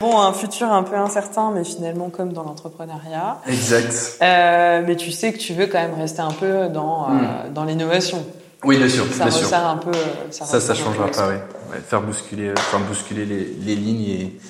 [0.00, 3.40] Bon, un futur un peu incertain, mais finalement comme dans l'entrepreneuriat.
[3.46, 4.18] Exact.
[4.20, 7.64] Euh, mais tu sais que tu veux quand même rester un peu dans, euh, dans
[7.64, 8.24] l'innovation.
[8.64, 9.54] Oui, bien sûr, Ça bien sûr.
[9.56, 9.90] un peu.
[9.90, 11.28] euh, Ça, Ça, ça changera pas.
[11.28, 11.40] Ouais,
[11.88, 14.40] Faire bousculer, euh, bousculer les, les lignes et,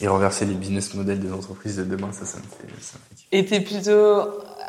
[0.00, 3.16] et renverser les business models des entreprises de demain, ça, ça me fait, ça me
[3.16, 3.24] fait.
[3.32, 4.22] Et t'es plutôt,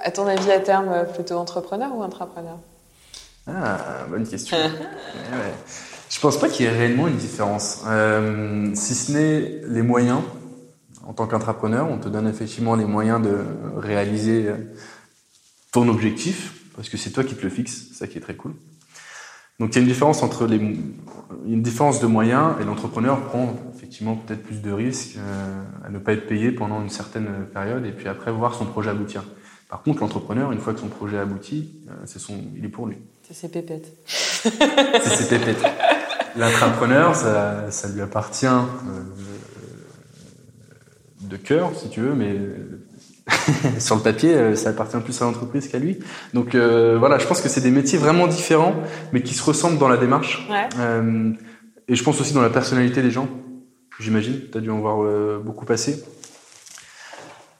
[0.03, 2.57] à ton avis, à terme, plutôt entrepreneur ou intrapreneur?
[3.47, 3.77] Ah,
[4.09, 4.57] bonne question.
[4.67, 5.53] Ouais, ouais.
[6.10, 7.84] Je pense pas qu'il y ait réellement une différence.
[7.86, 10.22] Euh, si ce n'est les moyens,
[11.05, 13.38] en tant qu'entrepreneur, on te donne effectivement les moyens de
[13.78, 14.55] réaliser euh,
[15.72, 18.53] ton objectif, parce que c'est toi qui te le fixes, ça qui est très cool.
[19.60, 23.55] Donc il y a une différence entre les, une différence de moyens et l'entrepreneur prend
[23.76, 27.86] effectivement peut-être plus de risques euh, à ne pas être payé pendant une certaine période
[27.86, 29.26] et puis après voir son projet aboutir.
[29.70, 32.97] Par contre, l'entrepreneur, une fois que son projet aboutit, c'est son, il est pour lui.
[33.22, 33.93] C'est ses pépettes.
[34.07, 35.64] C'est ses pépettes.
[36.39, 39.03] L'intrapreneur, ça, ça lui appartient euh,
[41.21, 42.39] de cœur, si tu veux, mais
[43.79, 45.99] sur le papier, euh, ça appartient plus à l'entreprise qu'à lui.
[46.33, 48.75] Donc euh, voilà, je pense que c'est des métiers vraiment différents,
[49.11, 50.47] mais qui se ressemblent dans la démarche.
[50.49, 50.69] Ouais.
[50.79, 51.31] Euh,
[51.87, 53.27] et je pense aussi dans la personnalité des gens.
[53.99, 54.99] J'imagine, tu as dû en voir
[55.43, 56.01] beaucoup passer.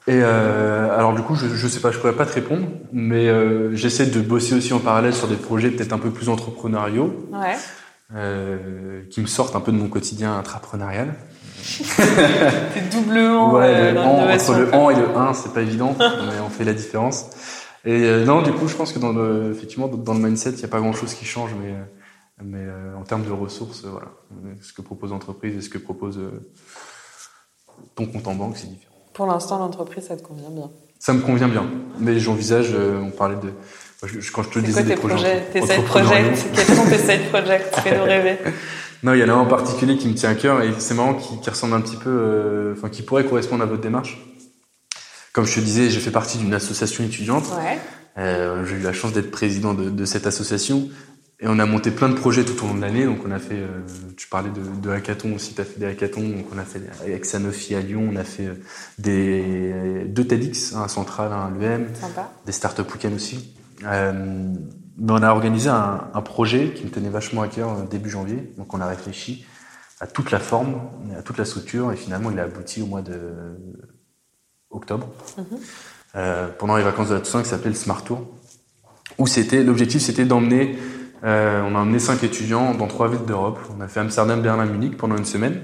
[0.06, 3.28] Et euh, alors du coup, je, je sais pas, je pourrais pas te répondre, mais
[3.28, 7.28] euh, j'essaie de bosser aussi en parallèle sur des projets peut-être un peu plus entrepreneuriaux,
[7.32, 7.56] Ouais.
[8.14, 11.14] Euh, qui me sortent un peu de mon quotidien intrapreneurial.
[12.74, 15.94] T'es doublement ouais, euh, le en, entre le en et le 1, c'est pas évident,
[15.98, 17.26] mais on fait la différence.
[17.84, 20.56] Et euh, non, du coup, je pense que dans le, effectivement, dans le mindset, il
[20.56, 21.84] n'y a pas grand-chose qui change, mais, euh,
[22.42, 24.08] mais euh, en termes de ressources, voilà,
[24.60, 26.50] ce que propose l'entreprise et ce que propose euh,
[27.94, 28.94] ton compte en banque, c'est différent.
[29.14, 30.70] Pour l'instant, l'entreprise, ça te convient bien.
[30.98, 31.66] Ça me convient bien,
[31.98, 33.52] mais j'envisage, euh, on parlait de,
[34.06, 36.30] je- quand je te disais des tes projets, projets, tes side entrepreneuriaux.
[36.30, 38.38] projects Quels sont tes side projects Fais-nous rêver.
[39.02, 40.94] Non, il y en a un en particulier qui me tient à cœur et c'est
[40.94, 44.18] marrant, qui, qui ressemble un petit peu, euh, enfin, qui pourrait correspondre à votre démarche.
[45.32, 47.44] Comme je te disais, j'ai fait partie d'une association étudiante.
[47.56, 47.78] Ouais.
[48.18, 50.88] Euh, j'ai eu la chance d'être président de, de cette association
[51.42, 53.04] et on a monté plein de projets tout au long de l'année.
[53.04, 53.68] Donc on a fait, euh,
[54.16, 56.28] tu parlais de, de hackathon aussi, tu as fait des hackathons.
[56.28, 58.48] Donc on a fait avec Sanofi à Lyon, on a fait
[58.98, 62.32] des deux TEDx, un à Centrale, un à l'UM, Sympa.
[62.44, 63.54] des startup week-ends aussi.
[63.84, 64.54] Euh,
[64.98, 68.52] mais on a organisé un, un, projet qui me tenait vachement à cœur début janvier.
[68.58, 69.46] Donc on a réfléchi
[70.00, 70.80] à toute la forme,
[71.16, 73.18] à toute la structure, et finalement il a abouti au mois de
[74.70, 75.58] octobre, mm -hmm.
[76.16, 78.20] euh, pendant les vacances de la Toussaint, qui s'appelle Smart Tour,
[79.18, 80.78] où c'était l'objectif c'était d'emmener,
[81.24, 83.58] euh, on a emmené cinq étudiants dans trois villes d'Europe.
[83.76, 85.60] On a fait Amsterdam, Berlin, Munich pendant une semaine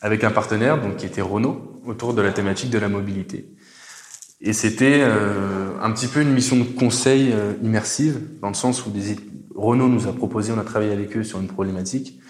[0.00, 3.55] avec un partenaire donc qui était Renault autour de la thématique de la mobilité.
[4.40, 8.84] Et c'était euh, un petit peu une mission de conseil euh, immersive, dans le sens
[8.86, 9.16] où des,
[9.54, 12.20] Renault nous a proposé, on a travaillé avec eux sur une problématique,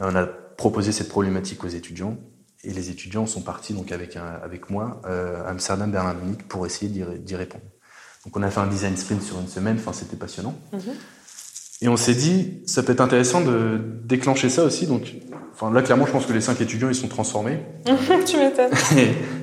[0.00, 2.18] euh, on a proposé cette problématique aux étudiants,
[2.64, 6.66] et les étudiants sont partis donc avec, un, avec moi euh, Amsterdam, Berlin, Munich pour
[6.66, 7.64] essayer d'y répondre.
[8.24, 10.54] Donc on a fait un design sprint sur une semaine, enfin c'était passionnant.
[10.72, 10.94] Mm -hmm.
[11.82, 14.86] Et on s'est dit, ça peut être intéressant de déclencher ça aussi.
[14.86, 15.14] Donc,
[15.62, 17.58] enfin, là, clairement, je pense que les cinq étudiants, ils sont transformés.
[18.26, 18.72] tu m'étonnes.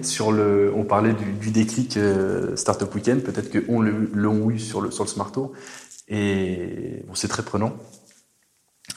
[0.01, 3.21] sur le, on parlait du, du déclic euh, Startup Weekend.
[3.21, 5.53] Peut-être qu'on l'ont eu sur le, sur le Smart Tour.
[6.07, 7.73] Et bon, c'est très prenant.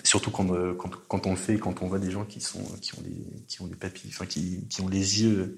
[0.03, 2.65] Surtout quand, euh, quand, quand, on le fait, quand on voit des gens qui sont,
[2.81, 5.57] qui ont des, qui ont des papilles, enfin, qui, qui ont les yeux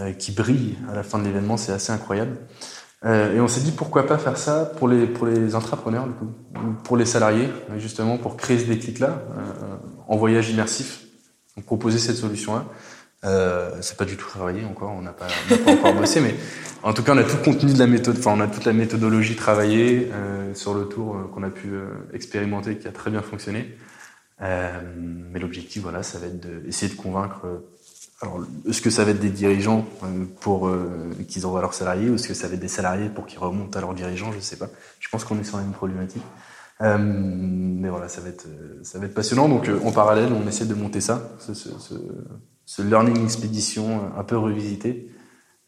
[0.00, 2.38] euh, qui brillent à la fin de l'événement, c'est assez incroyable.
[3.04, 6.12] Euh, et on s'est dit pourquoi pas faire ça pour les pour les entrepreneurs du
[6.12, 6.28] coup,
[6.84, 9.76] pour les salariés justement pour créer ce déclic là euh,
[10.12, 11.00] en voyage immersif.
[11.56, 12.66] Donc proposer cette solution là.
[13.24, 15.28] Euh, c'est pas du tout travaillé encore, on n'a pas,
[15.68, 16.34] encore bossé, mais
[16.82, 18.64] en tout cas on a tout le contenu de la méthode, enfin on a toute
[18.64, 22.92] la méthodologie travaillée euh, sur le tour euh, qu'on a pu euh, expérimenter, qui a
[22.92, 23.76] très bien fonctionné.
[24.40, 27.46] mais l'objectif voilà, ça va être d'essayer de convaincre
[28.22, 29.84] alors, est-ce que ça va être des dirigeants
[30.40, 30.70] pour
[31.26, 33.76] qu'ils envoient leurs salariés ou est-ce que ça va être des salariés pour qu'ils remontent
[33.76, 34.68] à leurs dirigeants Je sais pas.
[35.00, 36.22] Je pense qu'on est sur la même problématique.
[36.82, 38.46] Euh, mais voilà, ça va être
[38.82, 39.48] ça va être passionnant.
[39.48, 41.94] Donc euh, en parallèle, on essaie de monter ça, ce, ce, ce,
[42.64, 45.10] ce learning expédition un peu revisité.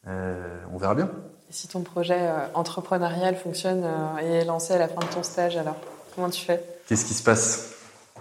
[0.06, 1.10] Euh, on verra bien.
[1.48, 5.12] Et si ton projet euh, entrepreneurial fonctionne euh, et est lancé à la fin de
[5.12, 5.76] ton stage, alors
[6.14, 6.62] comment tu fais?
[6.88, 7.70] Qu'est-ce qui se passe?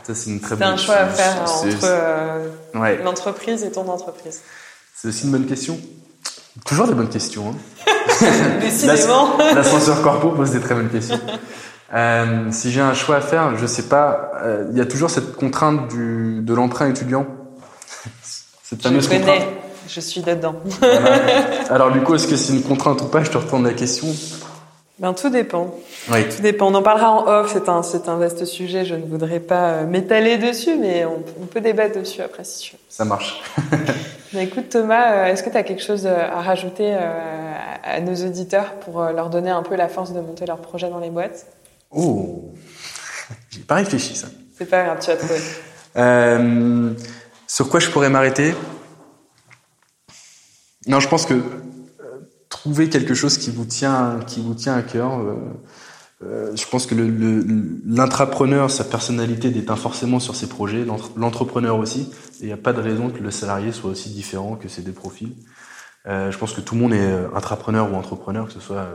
[0.03, 3.01] Ça, c'est une très bonne un choix à faire entre euh, ouais.
[3.03, 4.41] l'entreprise et ton entreprise.
[4.95, 5.79] C'est aussi une bonne question.
[6.65, 7.49] Toujours des bonnes questions.
[7.51, 7.87] Hein.
[8.61, 9.37] Décidément.
[9.37, 11.19] L'ascenseur corpo pose des très bonnes questions.
[11.93, 14.31] Euh, si j'ai un choix à faire, je sais pas.
[14.43, 17.25] Euh, il y a toujours cette contrainte du, de l'emprunt étudiant.
[18.63, 19.21] Cette fameuse je connais.
[19.21, 19.47] Contrainte.
[19.87, 20.55] Je suis dedans.
[20.79, 21.11] Voilà.
[21.69, 23.23] Alors du coup, est-ce que c'est une contrainte ou pas?
[23.23, 24.07] Je te retourne la question.
[24.97, 25.75] Ben, tout dépend.
[26.11, 26.27] Oui.
[26.29, 26.71] Tout dépend.
[26.71, 27.51] On en parlera en off.
[27.53, 28.85] C'est un, c'est un vaste sujet.
[28.85, 32.71] Je ne voudrais pas m'étaler dessus, mais on, on, peut débattre dessus après si tu
[32.71, 32.79] veux.
[32.89, 33.43] Ça marche.
[34.33, 36.95] mais écoute, Thomas, est-ce que tu as quelque chose à rajouter
[37.83, 40.99] à nos auditeurs pour leur donner un peu la force de monter leur projet dans
[40.99, 41.45] les boîtes?
[41.93, 42.53] Oh,
[43.49, 44.27] j'ai pas réfléchi ça.
[44.57, 45.39] C'est pas grave, tu vas trouver.
[45.95, 46.93] Euh,
[47.47, 48.55] sur quoi je pourrais m'arrêter?
[50.87, 51.41] Non, je pense que
[52.49, 55.19] trouver quelque chose qui vous tient, qui vous tient à cœur.
[55.19, 55.35] Euh,
[56.23, 56.95] euh, je pense que
[57.85, 60.85] l'intrapreneur, sa personnalité déteint forcément sur ses projets,
[61.15, 62.11] l'entrepreneur aussi.
[62.39, 64.81] Et il n'y a pas de raison que le salarié soit aussi différent, que ces
[64.81, 65.33] deux profils.
[66.05, 68.87] Euh, je pense que tout le monde est intrapreneur ou entrepreneur, que ce soit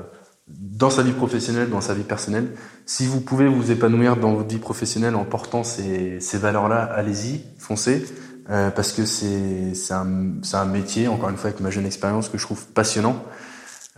[0.48, 2.48] dans sa vie professionnelle, dans sa vie personnelle.
[2.86, 7.42] Si vous pouvez vous épanouir dans votre vie professionnelle en portant ces, ces valeurs-là, allez-y,
[7.58, 8.06] foncez.
[8.50, 12.38] Euh, parce que c'est un, un métier, encore une fois avec ma jeune expérience, que
[12.38, 13.22] je trouve passionnant,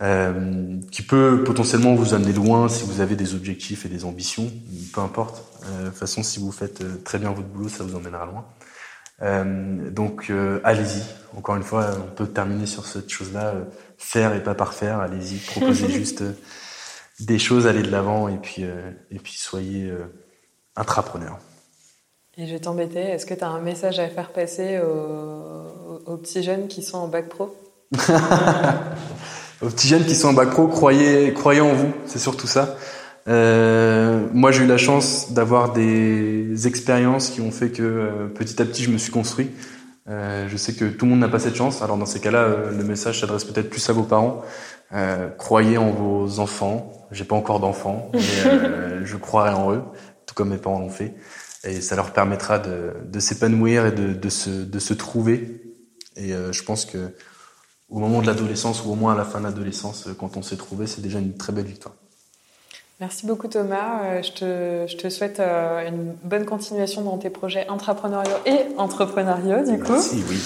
[0.01, 4.51] euh, qui peut potentiellement vous amener loin si vous avez des objectifs et des ambitions,
[4.93, 5.43] peu importe.
[5.65, 8.45] Euh, de toute façon, si vous faites très bien votre boulot, ça vous emmènera loin.
[9.91, 10.31] Donc
[10.63, 11.03] allez-y.
[11.37, 13.53] Encore une fois, on peut terminer sur cette chose-là,
[14.03, 14.99] faire et pas parfaire.
[14.99, 16.23] Allez-y, proposez juste
[17.19, 19.91] des choses, allez de l'avant et puis et puis soyez
[20.75, 21.39] intrapreneur.
[22.37, 26.17] Et je vais t'embêter, est-ce que tu as un message à faire passer aux, aux,
[26.17, 27.55] petits jeunes qui sont en bac pro?
[29.61, 32.77] Aux petits jeunes qui sont en bac pro, croyez, croyez en vous, c'est surtout ça.
[33.27, 38.59] Euh, moi, j'ai eu la chance d'avoir des expériences qui ont fait que euh, petit
[38.59, 39.51] à petit, je me suis construit.
[40.07, 41.81] Euh, je sais que tout le monde n'a pas cette chance.
[41.81, 44.43] Alors dans ces cas-là, euh, le message s'adresse peut-être plus à vos parents.
[45.37, 46.91] croyez en vos enfants.
[47.11, 49.83] J'ai pas encore d'enfants, mais je croirai en eux,
[50.25, 51.13] tout comme mes parents l'ont fait
[51.63, 55.61] et ça leur permettra de, de s'épanouir et de, de, se, de se trouver.
[56.15, 57.13] Et euh, je pense que
[57.89, 60.57] au moment de l'adolescence ou au moins à la fin de l'adolescence, quand on s'est
[60.57, 61.95] trouvé, c'est déjà une très belle victoire.
[63.01, 64.21] Merci beaucoup Thomas.
[64.21, 69.65] Je te, je te souhaite euh, une bonne continuation dans tes projets intrapreneuriaux et entrepreneuriaux
[69.65, 69.93] du coup.
[69.93, 70.39] Merci, oui.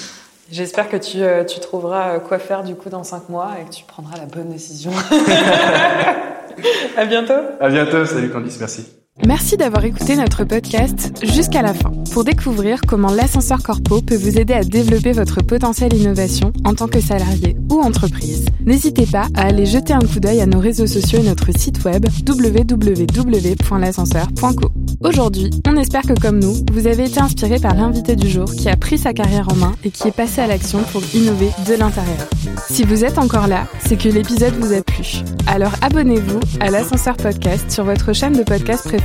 [0.49, 3.73] J'espère que tu, euh, tu trouveras quoi faire du coup dans cinq mois et que
[3.73, 4.91] tu prendras la bonne décision.
[6.97, 7.33] à bientôt.
[7.59, 8.05] À bientôt.
[8.05, 8.87] Salut Candice, merci.
[9.23, 14.37] Merci d'avoir écouté notre podcast jusqu'à la fin pour découvrir comment l'ascenseur corpo peut vous
[14.37, 18.43] aider à développer votre potentiel innovation en tant que salarié ou entreprise.
[18.65, 21.81] N'hésitez pas à aller jeter un coup d'œil à nos réseaux sociaux et notre site
[21.85, 24.69] web www.l'ascenseur.co.
[25.01, 28.67] Aujourd'hui, on espère que comme nous, vous avez été inspiré par l'invité du jour qui
[28.67, 31.75] a pris sa carrière en main et qui est passé à l'action pour innover de
[31.75, 32.27] l'intérieur.
[32.69, 35.19] Si vous êtes encore là, c'est que l'épisode vous a plu.
[35.47, 39.04] Alors abonnez-vous à l'ascenseur podcast sur votre chaîne de podcast préférée